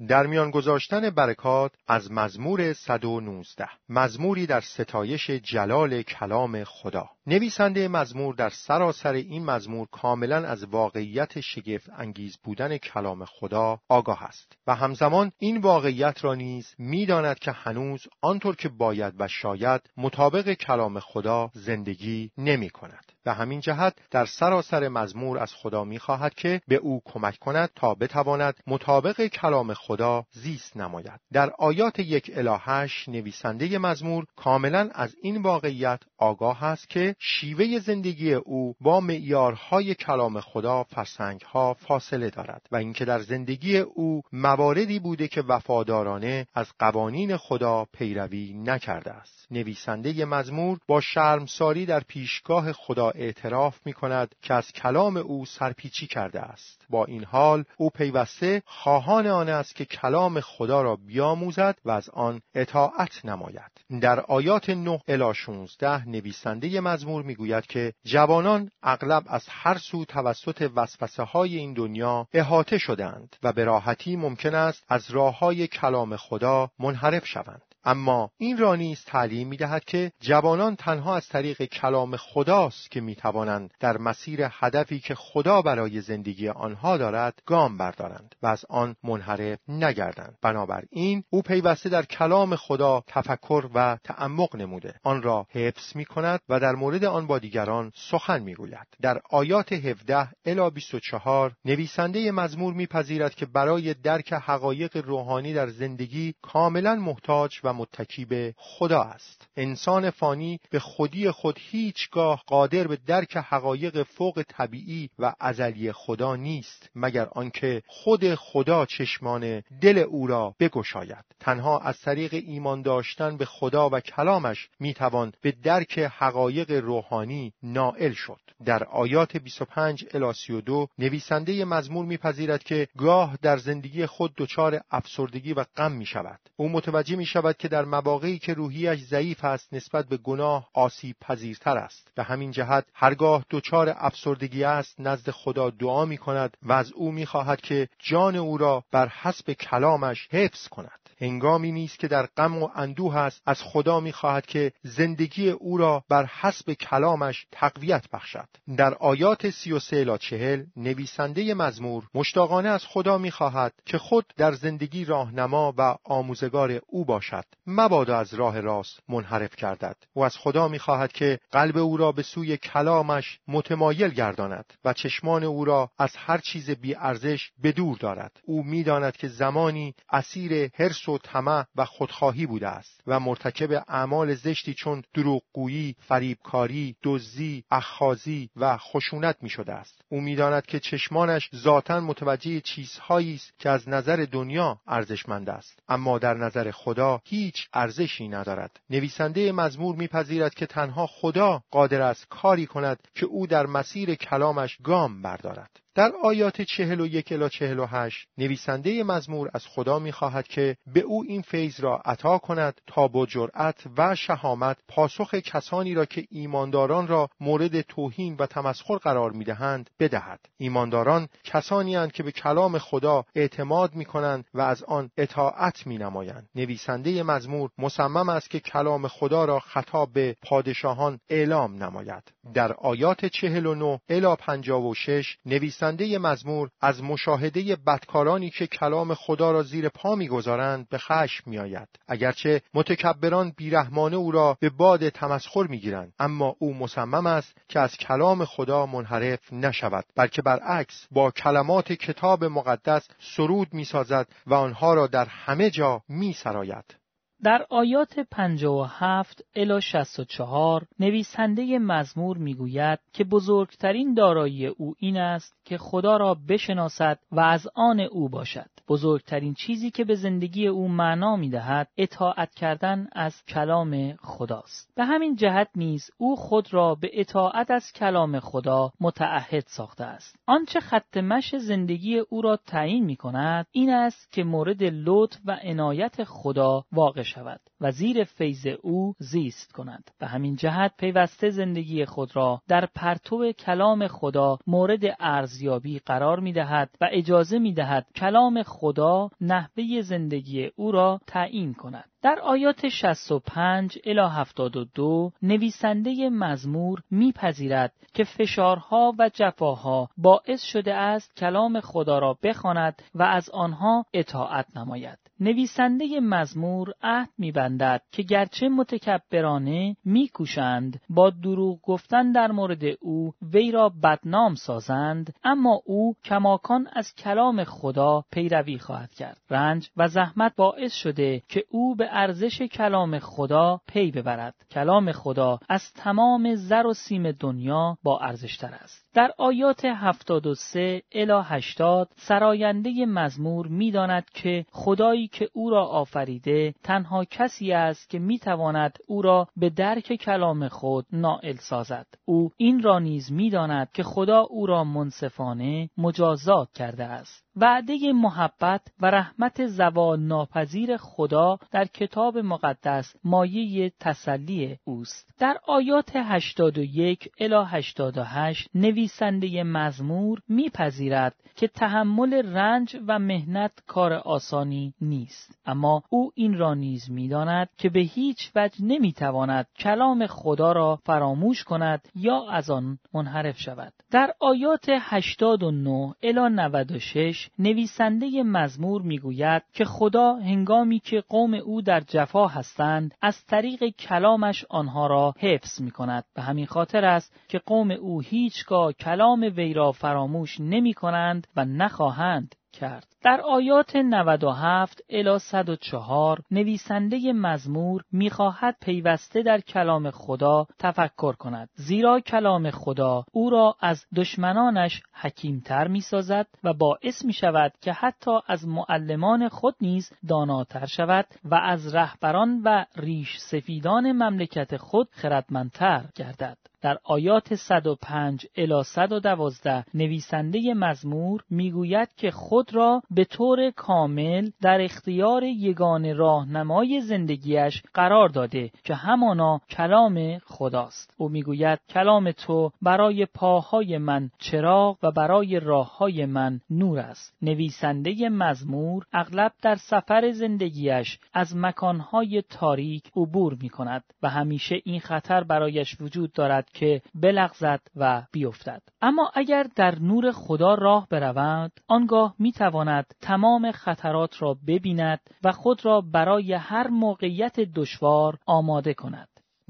در 0.08 0.28
میان 0.28 0.52
گذاشتن 0.52 1.10
برکات 1.10 1.72
از 1.88 2.12
مزمور 2.12 2.74
119 2.74 3.70
مزموری 3.90 4.46
در 4.46 4.62
ستایش 4.62 5.30
جلال 5.30 6.02
کلام 6.02 6.64
خدا 6.64 7.10
نویسنده 7.28 7.88
مزمور 7.88 8.36
در 8.36 8.50
سراسر 8.50 9.14
این 9.14 9.46
مزمور 9.46 9.88
کاملا 9.92 10.48
از 10.48 10.64
واقعیت 10.64 11.40
شگفت 11.40 11.90
انگیز 11.98 12.38
بودن 12.44 12.78
کلام 12.78 13.26
خدا 13.26 13.80
آگاه 13.90 14.24
است 14.24 14.54
و 14.68 14.76
همزمان 14.76 15.32
این 15.40 15.58
واقعیت 15.58 16.24
را 16.24 16.36
نیز 16.36 16.76
می‌داند 16.78 17.40
که 17.40 17.52
هنوز 17.52 18.08
آنطور 18.22 18.56
که 18.56 18.70
باید 18.70 19.14
و 19.20 19.28
شاید 19.28 19.82
مطابق 19.98 20.54
کلام 20.54 21.00
خدا 21.00 21.52
زندگی 21.54 22.32
نمی 22.38 22.70
کند. 22.70 23.12
به 23.24 23.34
همین 23.34 23.60
جهت 23.60 23.94
در 24.12 24.26
سراسر 24.26 24.88
مزمور 24.88 25.40
از 25.40 25.54
خدا 25.54 25.84
می‌خواهد 25.84 26.34
که 26.34 26.62
به 26.68 26.76
او 26.76 27.02
کمک 27.06 27.38
کند 27.40 27.70
تا 27.76 27.96
بتواند 27.96 28.56
مطابق 28.68 29.28
کلام 29.28 29.74
خدا 29.74 30.26
زیست 30.32 30.78
نماید. 30.78 31.20
در 31.34 31.52
آیات 31.60 32.00
یک 32.00 32.32
الهش 32.36 33.10
نویسنده 33.10 33.78
مزمور 33.78 34.26
کاملا 34.36 34.90
از 34.94 35.16
این 35.22 35.42
واقعیت 35.42 36.00
آگاه 36.18 36.64
است 36.64 36.90
که 36.90 37.16
شیوه 37.20 37.80
زندگی 37.80 38.34
او 38.34 38.76
با 38.82 39.00
معیارهای 39.00 39.96
کلام 39.96 40.40
خدا 40.40 40.84
فرسنگها 40.84 41.74
فاصله 41.74 42.30
دارد 42.30 42.68
و 42.72 42.76
اینکه 42.76 43.06
در 43.06 43.20
زندگی 43.20 43.78
او 43.78 44.22
مواردی 44.32 45.00
بوده 45.00 45.28
که 45.28 45.42
وفادارانه 45.42 46.48
از 46.54 46.68
قوانین 46.80 47.38
خدا 47.38 47.88
پیروی 47.94 48.54
نکرده 48.54 49.12
است. 49.12 49.48
نویسنده 49.52 50.26
مزمور 50.26 50.80
با 50.88 51.02
شرمساری 51.02 51.86
در 51.86 52.00
پیشگاه 52.00 52.72
خدا 52.72 53.11
اعتراف 53.16 53.80
می 53.86 53.94
کند 53.94 54.36
که 54.42 54.54
از 54.54 54.72
کلام 54.72 55.18
او 55.18 55.46
سرپیچی 55.46 56.08
کرده 56.08 56.42
است. 56.42 56.86
با 56.90 57.06
این 57.06 57.24
حال 57.24 57.64
او 57.78 57.90
پیوسته 57.90 58.64
خواهان 58.66 59.28
آن 59.28 59.50
است 59.50 59.76
که 59.76 59.86
کلام 59.86 60.40
خدا 60.40 60.82
را 60.82 60.96
بیاموزد 60.96 61.78
و 61.86 61.92
از 61.92 62.10
آن 62.10 62.42
اطاعت 62.56 63.26
نماید. 63.26 63.72
در 64.02 64.20
آیات 64.20 64.70
9 64.70 65.00
الی 65.08 65.34
16 65.34 66.10
نویسنده 66.10 66.82
مزمور 66.82 67.24
می‌گوید 67.24 67.66
که 67.66 67.94
جوانان 68.04 68.72
اغلب 68.84 69.24
از 69.28 69.46
هر 69.50 69.78
سو 69.78 70.06
توسط 70.06 70.72
وسوسه 70.76 71.24
های 71.24 71.58
این 71.58 71.74
دنیا 71.74 72.28
احاطه 72.34 72.78
شدند 72.78 73.36
و 73.44 73.54
به 73.54 73.64
راحتی 73.64 74.16
ممکن 74.16 74.56
است 74.56 74.86
از 74.90 75.12
راه 75.12 75.40
های 75.40 75.68
کلام 75.68 76.16
خدا 76.16 76.72
منحرف 76.80 77.28
شوند. 77.28 77.71
اما 77.84 78.32
این 78.38 78.58
را 78.58 78.76
نیز 78.76 79.04
تعلیم 79.06 79.48
می 79.48 79.58
دهد 79.58 79.86
که 79.86 80.12
جوانان 80.20 80.76
تنها 80.76 81.16
از 81.16 81.28
طریق 81.28 81.64
کلام 81.64 82.18
خداست 82.18 82.92
که 82.92 83.02
می 83.02 83.16
توانند 83.16 83.74
در 83.80 83.98
مسیر 83.98 84.40
هدفی 84.52 85.00
که 85.00 85.16
خدا 85.16 85.62
برای 85.62 86.02
زندگی 86.02 86.50
آنها 86.50 86.98
دارد 86.98 87.42
گام 87.46 87.78
بردارند 87.78 88.36
و 88.42 88.48
از 88.48 88.66
آن 88.70 88.96
منحرف 89.04 89.60
نگردند. 89.68 90.38
بنابراین 90.42 91.24
او 91.30 91.42
پیوسته 91.42 91.90
در 91.90 92.06
کلام 92.06 92.56
خدا 92.56 93.04
تفکر 93.08 93.70
و 93.74 93.98
تعمق 94.04 94.56
نموده. 94.56 94.94
آن 95.04 95.22
را 95.22 95.48
حفظ 95.50 95.96
می 95.96 96.06
کند 96.06 96.40
و 96.50 96.60
در 96.60 96.76
مورد 96.76 97.04
آن 97.04 97.28
با 97.28 97.40
دیگران 97.40 97.92
سخن 97.96 98.44
می 98.44 98.56
گوید 98.56 98.88
در 99.02 99.22
آیات 99.30 99.74
17 99.74 100.30
الی 100.46 100.70
24 100.70 101.52
نویسنده 101.66 102.32
مزمور 102.32 102.74
میپذیرد 102.74 103.36
که 103.36 103.46
برای 103.46 103.94
درک 103.94 104.34
حقایق 104.34 104.98
روحانی 104.98 105.54
در 105.54 105.68
زندگی 105.68 106.34
کاملا 106.42 106.96
محتاج 106.96 107.60
و 107.64 107.71
متکی 107.72 108.26
به 108.26 108.54
خدا 108.58 109.02
است. 109.02 109.48
انسان 109.58 110.10
فانی 110.10 110.60
به 110.70 110.80
خودی 110.80 111.32
خود 111.32 111.60
هیچگاه 111.60 112.44
قادر 112.48 112.88
به 112.88 112.98
درک 113.08 113.38
حقایق 113.38 114.04
فوق 114.04 114.44
طبیعی 114.48 115.10
و 115.20 115.34
ازلی 115.40 115.92
خدا 115.92 116.36
نیست 116.36 116.90
مگر 116.96 117.28
آنکه 117.32 117.84
خود 117.88 118.36
خدا 118.36 118.86
چشمان 118.86 119.64
دل 119.82 119.98
او 119.98 120.28
را 120.28 120.56
بگشاید. 120.60 121.26
تنها 121.40 121.80
از 121.80 122.00
طریق 122.00 122.34
ایمان 122.34 122.82
داشتن 122.82 123.38
به 123.38 123.46
خدا 123.46 123.90
و 123.90 124.00
کلامش 124.00 124.70
می‌توان 124.80 125.34
به 125.42 125.52
درک 125.52 126.00
حقایق 126.00 126.72
روحانی 126.72 127.54
نائل 127.64 128.14
شد. 128.14 128.40
در 128.66 128.84
آیات 128.84 129.38
25 129.38 130.06
الی 130.14 130.34
32 130.34 130.88
نویسنده 131.00 131.66
مزمور 131.66 132.06
میپذیرد 132.06 132.64
که 132.64 132.88
گاه 132.98 133.38
در 133.42 133.58
زندگی 133.58 134.06
خود 134.06 134.34
دچار 134.38 134.82
افسردگی 134.92 135.54
و 135.54 135.66
غم 135.78 135.92
می 135.92 136.06
شود 136.06 136.40
او 136.56 136.70
متوجه 136.70 137.16
می 137.16 137.26
شود 137.26 137.56
که 137.62 137.68
در 137.68 137.86
مواقعی 137.86 138.40
که 138.40 138.54
روحیش 138.54 139.00
ضعیف 139.00 139.46
است 139.46 139.74
نسبت 139.74 140.08
به 140.08 140.18
گناه 140.18 140.70
آسیب 140.74 141.16
پذیرتر 141.22 141.78
است. 141.78 142.08
به 142.16 142.24
همین 142.24 142.52
جهت 142.52 142.86
هرگاه 142.94 143.46
دچار 143.50 143.94
افسردگی 143.98 144.64
است 144.64 145.00
نزد 145.00 145.32
خدا 145.32 145.70
دعا 145.70 146.06
می 146.06 146.18
کند 146.18 146.58
و 146.64 146.72
از 146.72 146.92
او 146.92 147.12
می 147.12 147.26
خواهد 147.26 147.62
که 147.62 147.90
جان 148.00 148.36
او 148.36 148.58
را 148.58 148.84
بر 148.92 149.08
حسب 149.08 149.54
کلامش 149.54 150.28
حفظ 150.32 150.68
کند. 150.68 151.01
هنگامی 151.22 151.72
نیست 151.72 152.00
که 152.00 152.08
در 152.08 152.26
غم 152.38 152.64
و 152.64 152.70
اندوه 152.76 153.18
است 153.18 153.42
از 153.46 153.64
خدا 153.64 154.00
می‌خواهد 154.00 154.46
که 154.46 154.72
زندگی 154.84 155.50
او 155.50 155.78
را 155.78 156.04
بر 156.10 156.26
حسب 156.26 156.74
کلامش 156.74 157.46
تقویت 157.52 158.06
بخشد. 158.14 158.48
در 158.78 158.94
آیات 158.94 159.50
سی 159.50 159.72
و 159.72 159.80
سه 159.80 160.18
چهل 160.18 160.64
نویسنده 160.76 161.54
مزمور 161.54 162.04
مشتاقانه 162.14 162.70
از 162.70 162.86
خدا 162.88 163.18
می‌خواهد 163.18 163.74
که 163.86 163.98
خود 163.98 164.26
در 164.38 164.52
زندگی 164.52 165.06
راهنما 165.06 165.74
و 165.78 165.96
آموزگار 166.04 166.82
او 166.88 167.06
باشد. 167.06 167.46
مبادا 167.68 168.18
از 168.18 168.34
راه 168.34 168.60
راست 168.60 169.00
منحرف 169.10 169.56
کردد 169.56 169.96
و 170.16 170.20
از 170.20 170.38
خدا 170.38 170.68
می‌خواهد 170.68 171.12
که 171.12 171.40
قلب 171.52 171.78
او 171.78 171.98
را 171.98 172.12
به 172.12 172.24
سوی 172.24 172.58
کلامش 172.58 173.40
متمایل 173.48 174.10
گرداند 174.10 174.74
و 174.86 174.94
چشمان 174.94 175.44
او 175.44 175.66
را 175.66 175.92
از 175.98 176.16
هر 176.16 176.38
چیز 176.38 176.70
بی 176.70 176.96
ارزش 176.96 177.52
به 177.62 177.72
دور 177.72 177.98
دارد. 177.98 178.40
او 178.44 178.64
می‌داند 178.64 179.18
که 179.18 179.28
زمانی 179.28 179.94
اسیر 180.12 180.70
حرس 180.74 181.11
و 181.12 181.18
طمع 181.18 181.66
و 181.76 181.86
خودخواهی 181.86 182.46
بوده 182.46 182.68
است 182.68 183.02
و 183.08 183.20
مرتکب 183.20 183.84
اعمال 183.88 184.36
زشتی 184.36 184.74
چون 184.74 185.04
دروغگویی 185.14 185.96
فریبکاری 186.00 186.96
دزدی 187.04 187.64
اخخازی 187.72 188.50
و 188.56 188.78
خشونت 188.78 189.36
می 189.42 189.50
شده 189.50 189.74
است. 189.74 190.02
او 190.10 190.22
می‌داند 190.22 190.66
که 190.66 190.80
چشمانش 190.80 191.50
ذاتا 191.56 192.00
متوجه 192.00 192.62
چیزهایی 192.62 193.36
است 193.36 193.60
که 193.60 193.70
از 193.70 193.90
نظر 193.90 194.26
دنیا 194.32 194.80
ارزشمند 194.88 195.50
است. 195.50 195.80
اما 195.90 196.20
در 196.20 196.34
نظر 196.34 196.72
خدا 196.72 197.22
هیچ 197.26 197.68
ارزشی 197.74 198.28
ندارد. 198.28 198.80
نویسنده 198.90 199.52
مزمور 199.52 199.96
میپذیرد 199.96 200.54
که 200.54 200.66
تنها 200.66 201.08
خدا 201.08 201.64
قادر 201.72 202.02
است 202.02 202.28
کاری 202.30 202.66
کند 202.66 203.08
که 203.16 203.26
او 203.26 203.48
در 203.48 203.66
مسیر 203.66 204.16
کلامش 204.16 204.78
گام 204.84 205.22
بردارد. 205.22 205.81
در 205.96 206.12
آیات 206.24 206.62
چهل 206.62 207.00
و 207.02 207.06
یک 207.06 207.32
الا 207.32 207.50
چهل 207.50 207.80
و 207.80 207.86
هشت 207.86 208.28
نویسنده 208.38 209.04
مزمور 209.04 209.50
از 209.54 209.68
خدا 209.68 210.00
می‌خواهد 210.00 210.48
که 210.48 210.78
به 210.94 211.00
او 211.00 211.24
این 211.28 211.42
فیض 211.42 211.80
را 211.80 212.02
عطا 212.06 212.38
کند 212.38 212.82
تا 212.88 213.08
با 213.08 213.26
جرأت 213.26 213.84
و 213.98 214.16
شهامت 214.16 214.78
پاسخ 214.88 215.36
کسانی 215.36 215.94
را 215.94 216.06
که 216.06 216.26
ایمانداران 216.30 217.08
را 217.08 217.30
مورد 217.40 217.82
توهین 217.82 218.36
و 218.40 218.46
تمسخر 218.46 218.98
قرار 218.98 219.32
می‌دهند 219.32 219.90
بدهد. 220.00 220.40
ایمانداران 220.58 221.28
کسانی 221.44 221.96
هستند 221.96 222.12
که 222.12 222.24
به 222.24 222.32
کلام 222.32 222.78
خدا 222.78 223.26
اعتماد 223.36 223.96
می‌کنند 223.96 224.46
و 224.54 224.62
از 224.62 224.84
آن 224.84 225.10
اطاعت 225.18 225.88
مینمایند. 225.88 226.50
نویسنده 226.56 227.24
مزمور 227.24 227.70
مصمم 227.78 228.30
است 228.30 228.50
که 228.50 228.60
کلام 228.60 229.08
خدا 229.08 229.46
را 229.46 229.60
خطاب 229.60 230.14
به 230.14 230.36
پادشاهان 230.42 231.20
اعلام 231.30 231.84
نماید. 231.84 232.24
در 232.54 232.74
آیات 232.74 233.26
چهل 233.26 233.66
و 233.66 233.76
نه 233.76 234.00
الا 234.10 234.36
پنجاه 234.36 234.88
و 234.88 234.94
شش 234.94 235.38
نویسنده 235.46 236.18
مزمور 236.18 236.70
از 236.82 237.04
مشاهده 237.04 237.76
بدکارانی 237.76 238.50
که 238.50 238.68
کلام 238.68 239.14
خدا 239.14 239.52
را 239.52 239.64
زیر 239.64 239.90
پا 239.90 240.16
می‌گذارند 240.16 240.90
به 240.90 240.98
خشم 240.98 241.50
میآید. 241.50 241.88
اگرچه 242.08 242.62
متکبران 242.74 243.54
بیرحمانه 243.58 244.16
او 244.16 244.32
را 244.32 244.58
به 244.60 244.70
باد 244.70 245.10
تمسخر 245.10 245.68
می‌گیرند 245.68 246.14
اما 246.20 246.56
او 246.60 246.74
مصمم 246.74 247.26
است 247.26 247.58
که 247.68 247.80
از 247.80 247.98
کلام 247.98 248.46
خدا 248.46 248.86
منحرف 248.86 249.54
نشود 249.54 250.06
بلکه 250.16 250.42
برعکس 250.42 251.08
با 251.12 251.32
کلمات 251.32 251.94
کتاب 251.94 252.46
مقدس 252.46 253.08
سرود 253.20 253.74
می‌سازد 253.74 254.28
و 254.48 254.54
آنها 254.54 254.94
را 254.94 255.08
در 255.08 255.26
همه 255.26 255.70
جا 255.70 256.02
میسراید. 256.10 257.01
در 257.44 257.66
آیات 257.70 258.20
57 258.20 259.42
الی 259.56 259.82
64 259.82 260.88
نویسنده 261.00 261.80
مزمور 261.80 262.38
می‌گوید 262.38 263.00
که 263.14 263.24
بزرگترین 263.24 264.14
دارایی 264.14 264.68
او 264.68 264.96
این 265.00 265.18
است 265.18 265.56
که 265.66 265.78
خدا 265.78 266.18
را 266.18 266.38
بشناسد 266.50 267.20
و 267.32 267.40
از 267.40 267.68
آن 267.76 268.00
او 268.00 268.30
باشد. 268.30 268.70
بزرگترین 268.88 269.54
چیزی 269.54 269.92
که 269.92 270.04
به 270.04 270.16
زندگی 270.16 270.68
او 270.68 270.88
معنا 270.88 271.36
می‌دهد 271.36 271.88
اطاعت 271.98 272.54
کردن 272.54 273.08
از 273.12 273.44
کلام 273.46 274.14
خداست. 274.14 274.94
به 274.96 275.06
همین 275.06 275.36
جهت 275.36 275.70
نیز 275.76 276.10
او 276.18 276.36
خود 276.36 276.74
را 276.74 276.96
به 276.96 277.10
اطاعت 277.14 277.72
از 277.72 277.94
کلام 277.96 278.40
خدا 278.40 278.92
متعهد 279.00 279.64
ساخته 279.68 280.04
است. 280.04 280.36
آنچه 280.48 280.80
خط 280.80 281.18
مش 281.18 281.56
زندگی 281.56 282.18
او 282.18 282.42
را 282.42 282.58
تعیین 282.58 283.06
می 283.06 283.16
کند 283.16 283.66
این 283.72 283.90
است 283.90 284.32
که 284.32 284.44
مورد 284.44 284.84
لطف 284.84 285.38
و 285.46 285.58
عنایت 285.64 286.24
خدا 286.24 286.84
واقع 286.92 287.24
شود 287.34 287.62
و 287.82 287.92
زیر 287.92 288.24
فیض 288.24 288.68
او 288.82 289.14
زیست 289.20 289.72
کند. 289.72 290.12
به 290.20 290.28
همین 290.28 290.56
جهت 290.56 290.94
پیوسته 290.98 291.50
زندگی 291.50 292.06
خود 292.06 292.36
را 292.36 292.62
در 292.68 292.86
پرتو 292.96 293.52
کلام 293.52 294.08
خدا 294.08 294.58
مورد 294.68 295.04
ارزیابی 295.20 296.00
قرار 296.00 296.40
می 296.40 296.54
دهد 296.54 296.96
و 297.02 297.10
اجازه 297.12 297.60
می 297.60 297.74
دهد 297.74 298.08
کلام 298.16 298.64
خدا 298.64 299.30
نحوه 299.42 300.02
زندگی 300.02 300.72
او 300.76 300.92
را 300.92 301.22
تعیین 301.28 301.74
کند. 301.74 302.11
در 302.22 302.40
آیات 302.40 302.88
65 302.88 303.98
الی 304.06 304.20
72 304.20 305.32
نویسنده 305.42 306.30
مزمور 306.30 307.04
میپذیرد 307.12 307.94
که 308.14 308.24
فشارها 308.24 309.14
و 309.20 309.30
جفاها 309.34 310.10
باعث 310.18 310.62
شده 310.64 310.94
است 310.94 311.36
کلام 311.36 311.80
خدا 311.80 312.20
را 312.20 312.38
بخواند 312.44 313.02
و 313.16 313.24
از 313.24 313.50
آنها 313.50 314.06
اطاعت 314.14 314.78
نماید. 314.78 315.18
نویسنده 315.42 316.20
مزمور 316.20 316.94
عهد 317.02 317.30
میبندد 317.38 318.02
که 318.12 318.24
گرچه 318.24 318.70
متکبرانه 318.70 319.96
میکوشند 320.06 321.02
با 321.10 321.30
دروغ 321.30 321.80
گفتن 321.82 322.32
در 322.32 322.52
مورد 322.52 322.84
او 323.00 323.34
وی 323.54 323.72
را 323.72 323.90
بدنام 324.04 324.56
سازند 324.56 325.36
اما 325.44 325.82
او 325.86 326.16
کماکان 326.24 326.88
از 326.94 327.16
کلام 327.16 327.64
خدا 327.64 328.24
پیروی 328.32 328.80
خواهد 328.80 329.14
کرد 329.14 329.42
رنج 329.50 329.90
و 329.98 330.08
زحمت 330.08 330.56
باعث 330.56 330.94
شده 330.94 331.42
که 331.50 331.64
او 331.70 331.96
به 331.96 332.10
ارزش 332.12 332.62
کلام 332.62 333.20
خدا 333.20 333.82
پی 333.88 334.12
ببرد. 334.12 334.56
کلام 334.72 335.12
خدا 335.12 335.60
از 335.70 335.94
تمام 335.94 336.56
زر 336.56 336.88
و 336.88 336.94
سیم 336.94 337.32
دنیا 337.32 337.98
با 338.04 338.20
ارزشتر 338.20 338.74
است. 338.74 339.11
در 339.14 339.32
آیات 339.38 339.86
73 339.86 341.02
الی 341.12 341.42
80 341.44 342.10
سراینده 342.16 343.06
مزمور 343.06 343.68
می‌داند 343.68 344.30
که 344.34 344.66
خدایی 344.72 345.28
که 345.28 345.50
او 345.54 345.70
را 345.70 345.86
آفریده 345.86 346.74
تنها 346.84 347.26
کسی 347.26 347.72
است 347.74 348.10
که 348.10 348.20
می‌تواند 348.20 349.00
او 349.08 349.22
را 349.22 349.48
به 349.58 349.70
درک 349.70 350.16
کلام 350.16 350.68
خود 350.68 351.06
نائل 351.12 351.56
سازد 351.56 352.08
او 352.26 352.52
این 352.58 352.84
را 352.84 353.00
نیز 353.00 353.32
می‌داند 353.32 353.92
که 353.92 354.04
خدا 354.04 354.40
او 354.40 354.66
را 354.66 354.84
منصفانه 354.84 355.90
مجازات 355.98 356.72
کرده 356.74 357.04
است 357.04 357.52
وعده 357.56 358.14
محبت 358.14 358.82
و 359.02 359.06
رحمت 359.06 359.68
زوال 359.68 360.20
ناپذیر 360.20 360.98
خدا 360.98 361.58
در 361.72 361.86
کتاب 361.86 362.38
مقدس 362.38 363.16
مایه 363.24 363.92
تسلی 364.00 364.78
اوست. 364.84 365.34
در 365.40 365.58
آیات 365.68 366.12
81 366.16 367.30
الی 367.40 367.64
88 367.68 368.70
نویسنده 369.02 369.64
مزمور 369.64 370.42
میپذیرد 370.48 371.36
که 371.56 371.68
تحمل 371.68 372.34
رنج 372.34 372.98
و 373.08 373.20
مهنت 373.20 373.72
کار 373.88 374.14
آسانی 374.14 374.94
نیست. 375.02 375.60
اما 375.66 376.04
او 376.10 376.32
این 376.36 376.58
را 376.58 376.74
نیز 376.74 377.12
می‌داند 377.12 377.70
که 377.78 377.90
به 377.90 378.00
هیچ 378.00 378.52
وجه 378.56 378.86
نمی‌تواند 378.86 379.68
کلام 379.80 380.28
خدا 380.28 380.72
را 380.72 381.00
فراموش 381.06 381.64
کند 381.64 382.08
یا 382.16 382.50
از 382.50 382.70
آن 382.70 383.00
منحرف 383.14 383.60
شود. 383.60 383.94
در 384.12 384.34
آیات 384.40 384.86
89 384.90 386.14
الی 386.24 386.56
96 386.56 387.50
نویسنده 387.60 388.44
مزمور 388.44 389.02
می‌گوید 389.02 389.64
که 389.74 389.86
خدا 389.86 390.36
هنگامی 390.36 391.00
که 391.00 391.24
قوم 391.30 391.54
او 391.54 391.82
در 391.82 392.00
جفا 392.00 392.48
هستند 392.48 393.16
از 393.22 393.46
طریق 393.46 393.84
کلامش 393.86 394.66
آنها 394.70 395.08
را 395.08 395.34
حفظ 395.40 395.82
می 395.82 395.92
کند 395.92 396.24
به 396.36 396.42
همین 396.42 396.66
خاطر 396.66 397.06
است 397.06 397.36
که 397.48 397.60
قوم 397.60 397.92
او 397.92 398.22
هیچگاه 398.22 398.91
کلام 398.92 399.42
وی 399.42 399.74
را 399.74 399.92
فراموش 399.92 400.60
نمی 400.60 400.94
کنند 400.94 401.48
و 401.56 401.66
نخواهند 401.66 402.56
کرد. 402.74 403.08
در 403.24 403.42
آیات 403.42 403.96
97 403.96 405.02
الی 405.10 405.40
104 405.40 406.42
نویسنده 406.52 407.34
مزمور 407.34 408.04
می‌خواهد 408.12 408.78
پیوسته 408.82 409.44
در 409.44 409.60
کلام 409.60 410.12
خدا 410.12 410.68
تفکر 410.80 411.34
کند 411.34 411.70
زیرا 411.74 412.20
کلام 412.20 412.70
خدا 412.70 413.24
او 413.32 413.50
را 413.50 413.76
از 413.80 414.06
دشمنانش 414.16 415.02
حکیمتر 415.14 415.88
می‌سازد 415.88 416.48
و 416.64 416.74
باعث 416.74 417.26
می 417.26 417.34
شود 417.34 417.74
که 417.82 417.94
حتی 417.94 418.40
از 418.48 418.68
معلمان 418.68 419.50
خود 419.50 419.76
نیز 419.82 420.12
داناتر 420.30 420.86
شود 420.86 421.26
و 421.46 421.56
از 421.56 421.96
رهبران 421.96 422.62
و 422.66 422.86
ریش 422.96 423.38
سفیدان 423.38 424.12
مملکت 424.12 424.78
خود 424.78 425.08
خردمندتر 425.12 426.06
گردد 426.16 426.58
در 426.82 426.98
آیات 427.04 427.56
105 427.56 428.46
الی 428.58 428.84
112 428.84 429.86
نویسنده 429.94 430.74
مزمور 430.74 431.44
می‌گوید 431.50 432.10
که 432.18 432.32
خود 432.32 432.76
را 432.76 433.02
به 433.12 433.26
طور 433.26 433.72
کامل 433.72 434.50
در 434.62 434.82
اختیار 434.82 435.44
یگان 435.44 436.18
راهنمای 436.18 437.02
زندگیش 437.02 437.84
قرار 437.94 438.30
داده 438.30 438.72
که 438.84 438.96
همانا 438.96 439.62
کلام 439.70 440.38
خداست. 440.38 441.14
او 441.18 441.30
می‌گوید 441.30 441.80
کلام 441.90 442.32
تو 442.32 442.72
برای 442.82 443.26
پاهای 443.26 443.98
من 443.98 444.30
چراغ 444.40 444.98
و 445.04 445.12
برای 445.12 445.60
راههای 445.60 446.26
من 446.26 446.60
نور 446.70 447.00
است. 447.00 447.34
نویسنده 447.42 448.30
مزمور 448.30 449.06
اغلب 449.14 449.52
در 449.62 449.76
سفر 449.76 450.32
زندگیش 450.32 451.20
از 451.34 451.56
مکانهای 451.56 452.44
تاریک 452.50 453.12
عبور 453.16 453.58
می 453.62 453.70
کند 453.70 454.04
و 454.24 454.30
همیشه 454.30 454.82
این 454.86 455.00
خطر 455.00 455.44
برایش 455.44 456.02
وجود 456.02 456.34
دارد 456.34 456.71
که 456.74 457.02
بلغزد 457.16 457.82
و 457.96 458.24
بیفتد. 458.32 458.82
اما 459.02 459.32
اگر 459.34 459.68
در 459.76 460.00
نور 460.00 460.32
خدا 460.32 460.74
راه 460.74 461.08
برود 461.10 461.72
آنگاه 461.88 462.36
می 462.40 462.52
تواند 462.52 463.06
تمام 463.22 463.72
خطرات 463.72 464.42
را 464.42 464.58
ببیند 464.68 465.20
و 465.44 465.52
خود 465.52 465.86
را 465.86 466.02
برای 466.02 466.54
هر 466.54 466.88
موقعیت 466.88 467.60
دشوار 467.60 468.38
آماده 468.46 468.94
کند. 468.94 469.28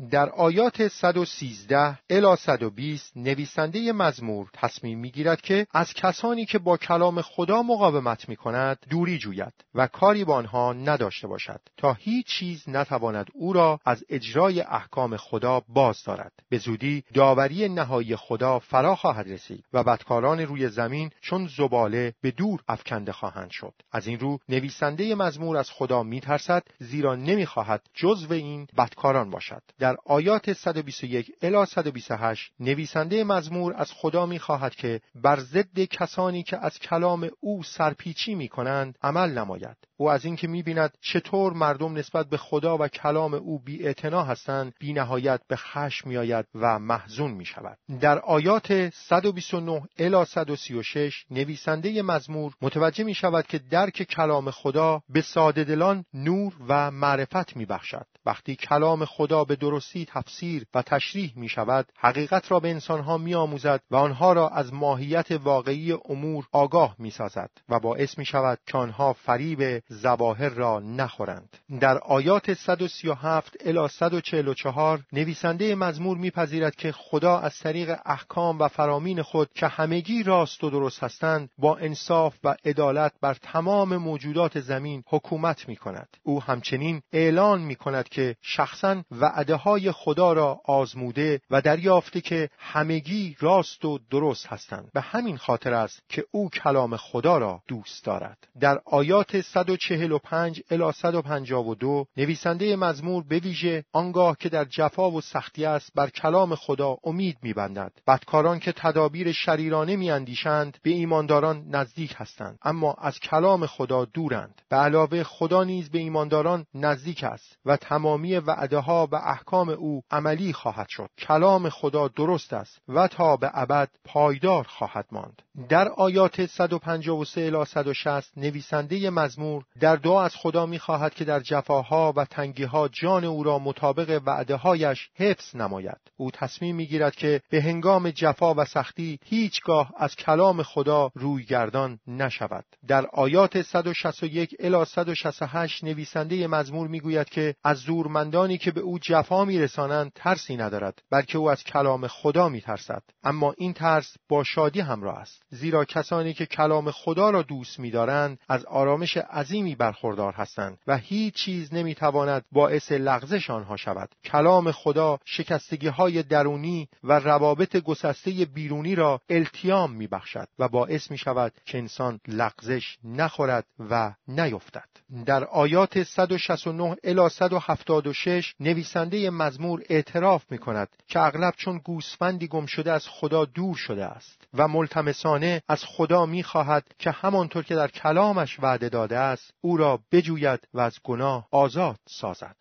در 0.09 0.29
آیات 0.29 0.87
113 0.87 1.99
الی 2.09 2.35
120 2.35 3.17
نویسنده 3.17 3.91
مزمور 3.91 4.49
تصمیم 4.53 4.99
می‌گیرد 4.99 5.41
که 5.41 5.67
از 5.73 5.93
کسانی 5.93 6.45
که 6.45 6.59
با 6.59 6.77
کلام 6.77 7.21
خدا 7.21 7.61
مقاومت 7.63 8.29
می 8.29 8.35
کند 8.35 8.77
دوری 8.89 9.17
جوید 9.17 9.53
و 9.75 9.87
کاری 9.87 10.23
با 10.23 10.35
آنها 10.35 10.73
نداشته 10.73 11.27
باشد 11.27 11.61
تا 11.77 11.93
هیچ 11.93 12.27
چیز 12.27 12.63
نتواند 12.67 13.27
او 13.33 13.53
را 13.53 13.79
از 13.85 14.03
اجرای 14.09 14.61
احکام 14.61 15.17
خدا 15.17 15.61
باز 15.69 16.03
دارد. 16.03 16.31
به 16.49 16.57
زودی 16.57 17.03
داوری 17.13 17.69
نهایی 17.69 18.15
خدا 18.15 18.59
فرا 18.59 18.95
خواهد 18.95 19.31
رسید 19.31 19.65
و 19.73 19.83
بدکاران 19.83 20.39
روی 20.39 20.69
زمین 20.69 21.11
چون 21.21 21.49
زباله 21.57 22.13
به 22.21 22.31
دور 22.31 22.63
افکنده 22.67 23.11
خواهند 23.11 23.51
شد. 23.51 23.73
از 23.91 24.07
این 24.07 24.19
رو 24.19 24.39
نویسنده 24.49 25.15
مزمور 25.15 25.57
از 25.57 25.71
خدا 25.71 26.03
میترسد 26.03 26.63
زیرا 26.79 27.15
نمی‌خواهد 27.15 27.81
جزو 27.93 28.33
این 28.33 28.67
بدکاران 28.77 29.29
باشد. 29.29 29.61
در 29.79 29.90
آیات 30.05 30.53
121 30.53 31.31
الی 31.41 31.65
128 31.65 32.51
نویسنده 32.59 33.23
مزمور 33.23 33.73
از 33.77 33.91
خدا 33.91 34.25
می‌خواهد 34.25 34.75
که 34.75 35.01
بر 35.15 35.39
ضد 35.39 35.79
کسانی 35.79 36.43
که 36.43 36.57
از 36.57 36.79
کلام 36.79 37.29
او 37.39 37.63
سرپیچی 37.63 38.35
می‌کنند 38.35 38.97
عمل 39.01 39.37
نماید 39.37 39.77
او 39.97 40.09
از 40.09 40.25
اینکه 40.25 40.47
می‌بیند 40.47 40.97
چطور 41.01 41.53
مردم 41.53 41.97
نسبت 41.97 42.29
به 42.29 42.37
خدا 42.37 42.77
و 42.77 42.87
کلام 42.87 43.33
او 43.33 43.59
بی 43.59 43.93
هستند 44.03 44.73
بی 44.79 44.93
نهایت 44.93 45.41
به 45.47 45.55
خشم 45.55 46.09
میآید 46.09 46.45
و 46.55 46.79
محزون 46.79 47.31
می 47.31 47.45
شود. 47.45 47.77
در 48.01 48.19
آیات 48.19 48.89
129 48.89 49.81
الی 49.99 50.25
136 50.25 51.25
نویسنده 51.31 52.01
مزمور 52.01 52.53
متوجه 52.61 53.03
می 53.03 53.13
شود 53.13 53.47
که 53.47 53.59
درک 53.59 54.03
کلام 54.03 54.51
خدا 54.51 55.01
به 55.09 55.21
ساده 55.21 55.63
دلان 55.63 56.05
نور 56.13 56.53
و 56.67 56.91
معرفت 56.91 57.55
می 57.55 57.65
بخشد. 57.65 58.05
وقتی 58.25 58.55
کلام 58.55 59.05
خدا 59.05 59.43
به 59.43 59.55
درستی 59.71 60.05
تفسیر 60.05 60.65
و 60.73 60.81
تشریح 60.81 61.33
می 61.35 61.49
شود 61.49 61.85
حقیقت 61.97 62.51
را 62.51 62.59
به 62.59 62.69
انسانها 62.69 63.17
می 63.17 63.35
آموزد 63.35 63.81
و 63.91 63.95
آنها 63.95 64.33
را 64.33 64.49
از 64.49 64.73
ماهیت 64.73 65.31
واقعی 65.31 65.91
امور 66.09 66.47
آگاه 66.51 66.95
می 66.99 67.09
سازد 67.11 67.49
و 67.69 67.79
باعث 67.79 68.17
می 68.17 68.25
شود 68.25 68.59
که 68.67 68.77
آنها 68.77 69.13
فریب 69.13 69.83
زواهر 69.87 70.49
را 70.49 70.79
نخورند. 70.79 71.57
در 71.79 71.97
آیات 71.97 72.53
137 72.53 73.57
الی 73.65 73.87
144 73.87 74.99
نویسنده 75.13 75.75
مزمور 75.75 76.17
میپذیرد 76.17 76.75
که 76.75 76.91
خدا 76.91 77.39
از 77.39 77.59
طریق 77.59 77.95
احکام 78.05 78.59
و 78.59 78.67
فرامین 78.67 79.21
خود 79.21 79.49
که 79.53 79.67
همگی 79.67 80.23
راست 80.23 80.63
و 80.63 80.69
درست 80.69 81.03
هستند 81.03 81.49
با 81.57 81.77
انصاف 81.77 82.35
و 82.43 82.55
عدالت 82.65 83.13
بر 83.21 83.33
تمام 83.33 83.97
موجودات 83.97 84.59
زمین 84.59 85.03
حکومت 85.07 85.67
می 85.67 85.75
کند 85.75 86.07
او 86.23 86.43
همچنین 86.43 87.01
اعلان 87.13 87.61
می 87.61 87.75
کند 87.75 88.09
که 88.09 88.35
شخصا 88.41 89.03
وعده 89.11 89.57
های 89.63 89.91
خدا 89.91 90.33
را 90.33 90.61
آزموده 90.65 91.41
و 91.51 91.61
دریافته 91.61 92.21
که 92.21 92.49
همگی 92.59 93.35
راست 93.39 93.85
و 93.85 93.99
درست 94.11 94.47
هستند. 94.47 94.91
به 94.93 95.01
همین 95.01 95.37
خاطر 95.37 95.73
است 95.73 96.01
که 96.09 96.25
او 96.31 96.49
کلام 96.49 96.97
خدا 96.97 97.37
را 97.37 97.61
دوست 97.67 98.05
دارد. 98.05 98.37
در 98.59 98.81
آیات 98.85 99.41
145 99.41 100.61
الی 100.71 100.91
152 100.91 102.05
نویسنده 102.17 102.75
مزمور 102.75 103.23
به 103.29 103.39
ویژه 103.39 103.83
آنگاه 103.93 104.37
که 104.39 104.49
در 104.49 104.65
جفا 104.65 105.11
و 105.11 105.21
سختی 105.21 105.65
است 105.65 105.91
بر 105.95 106.09
کلام 106.09 106.55
خدا 106.55 106.97
امید 107.03 107.37
میبندد. 107.41 107.91
بدکاران 108.07 108.59
که 108.59 108.71
تدابیر 108.71 109.31
شریرانه 109.31 109.95
میاندیشند 109.95 110.77
به 110.83 110.89
ایمانداران 110.89 111.65
نزدیک 111.69 112.13
هستند. 112.17 112.57
اما 112.61 112.93
از 112.93 113.19
کلام 113.19 113.65
خدا 113.65 114.05
دورند. 114.05 114.61
به 114.69 114.75
علاوه 114.75 115.23
خدا 115.23 115.63
نیز 115.63 115.89
به 115.89 115.99
ایمانداران 115.99 116.65
نزدیک 116.73 117.23
است 117.23 117.57
و 117.65 117.77
تمامی 117.77 118.35
وعده 118.35 118.77
ها 118.77 119.07
و 119.11 119.15
احکام 119.15 119.50
او 119.53 120.01
عملی 120.11 120.53
خواهد 120.53 120.87
شد. 120.89 121.09
کلام 121.17 121.69
خدا 121.69 122.07
درست 122.07 122.53
است 122.53 122.81
و 122.87 123.07
تا 123.07 123.37
به 123.37 123.51
ابد 123.53 123.89
پایدار 124.05 124.63
خواهد 124.63 125.05
ماند. 125.11 125.41
در 125.69 125.87
آیات 125.87 126.45
153 126.45 127.41
الی 127.41 127.65
160 127.65 128.37
نویسنده 128.37 129.09
مزمور 129.09 129.63
در 129.79 129.95
دعا 129.95 130.23
از 130.23 130.35
خدا 130.35 130.65
می‌خواهد 130.65 131.13
که 131.13 131.25
در 131.25 131.39
جفاها 131.39 132.13
و 132.15 132.25
تنگیها 132.25 132.87
جان 132.87 133.23
او 133.23 133.43
را 133.43 133.59
مطابق 133.59 134.21
وعده 134.25 134.55
هایش 134.55 135.09
حفظ 135.15 135.55
نماید. 135.55 135.97
او 136.17 136.31
تصمیم 136.31 136.75
می‌گیرد 136.75 137.15
که 137.15 137.41
به 137.49 137.61
هنگام 137.61 138.09
جفا 138.09 138.53
و 138.53 138.65
سختی 138.65 139.19
هیچگاه 139.25 139.91
از 139.97 140.15
کلام 140.15 140.63
خدا 140.63 141.11
روی 141.15 141.43
گردان 141.43 141.99
نشود. 142.07 142.65
در 142.87 143.05
آیات 143.05 143.61
161 143.61 144.55
الی 144.59 144.85
168 144.85 145.83
نویسنده 145.83 146.47
مزمور 146.47 146.87
می‌گوید 146.87 147.29
که 147.29 147.55
از 147.63 147.77
زورمندانی 147.77 148.57
که 148.57 148.71
به 148.71 148.81
او 148.81 148.99
جفا 148.99 149.40
میرسانند 149.45 150.11
ترسی 150.15 150.57
ندارد 150.57 151.01
بلکه 151.11 151.37
او 151.37 151.51
از 151.51 151.63
کلام 151.63 152.07
خدا 152.07 152.49
میترسد. 152.49 153.03
اما 153.23 153.53
این 153.57 153.73
ترس 153.73 154.15
با 154.29 154.43
شادی 154.43 154.79
همراه 154.79 155.17
است. 155.17 155.43
زیرا 155.49 155.85
کسانی 155.85 156.33
که 156.33 156.45
کلام 156.45 156.91
خدا 156.91 157.29
را 157.29 157.41
دوست 157.41 157.79
میدارند 157.79 158.39
از 158.49 158.65
آرامش 158.65 159.17
عظیمی 159.17 159.75
برخوردار 159.75 160.33
هستند 160.33 160.77
و 160.87 160.97
هیچ 160.97 161.33
چیز 161.33 161.73
نمی‌تواند 161.73 162.45
باعث 162.51 162.91
لغزش 162.91 163.49
آنها 163.49 163.77
شود. 163.77 164.09
کلام 164.23 164.71
خدا 164.71 165.19
شکستگی 165.25 165.87
های 165.87 166.23
درونی 166.23 166.87
و 167.03 167.19
روابط 167.19 167.77
گسسته 167.77 168.31
بیرونی 168.31 168.95
را 168.95 169.21
التیام 169.29 169.91
میبخشد 169.91 170.47
و 170.59 170.67
باعث 170.67 171.11
می 171.11 171.17
شود 171.17 171.53
که 171.65 171.77
انسان 171.77 172.19
لغزش 172.27 172.97
نخورد 173.03 173.65
و 173.79 174.13
نیفتد. 174.27 174.89
در 175.25 175.43
آیات 175.43 176.03
169 176.03 176.95
الی 177.03 177.29
176 177.29 178.55
نویسنده 178.59 179.30
مزمور 179.31 179.83
اعتراف 179.89 180.51
می 180.51 180.57
کند 180.57 180.89
که 181.07 181.19
اغلب 181.19 181.53
چون 181.57 181.77
گوسفندی 181.77 182.47
گم 182.47 182.65
شده 182.65 182.91
از 182.91 183.07
خدا 183.09 183.45
دور 183.45 183.75
شده 183.75 184.05
است 184.05 184.47
و 184.53 184.67
ملتمسانه 184.67 185.61
از 185.67 185.83
خدا 185.87 186.25
می 186.25 186.43
خواهد 186.43 186.83
که 186.99 187.11
همانطور 187.11 187.63
که 187.63 187.75
در 187.75 187.87
کلامش 187.87 188.59
وعده 188.59 188.89
داده 188.89 189.17
است 189.17 189.53
او 189.61 189.77
را 189.77 189.99
بجوید 190.11 190.67
و 190.73 190.79
از 190.79 190.97
گناه 191.03 191.47
آزاد 191.51 191.99
سازد. 192.07 192.55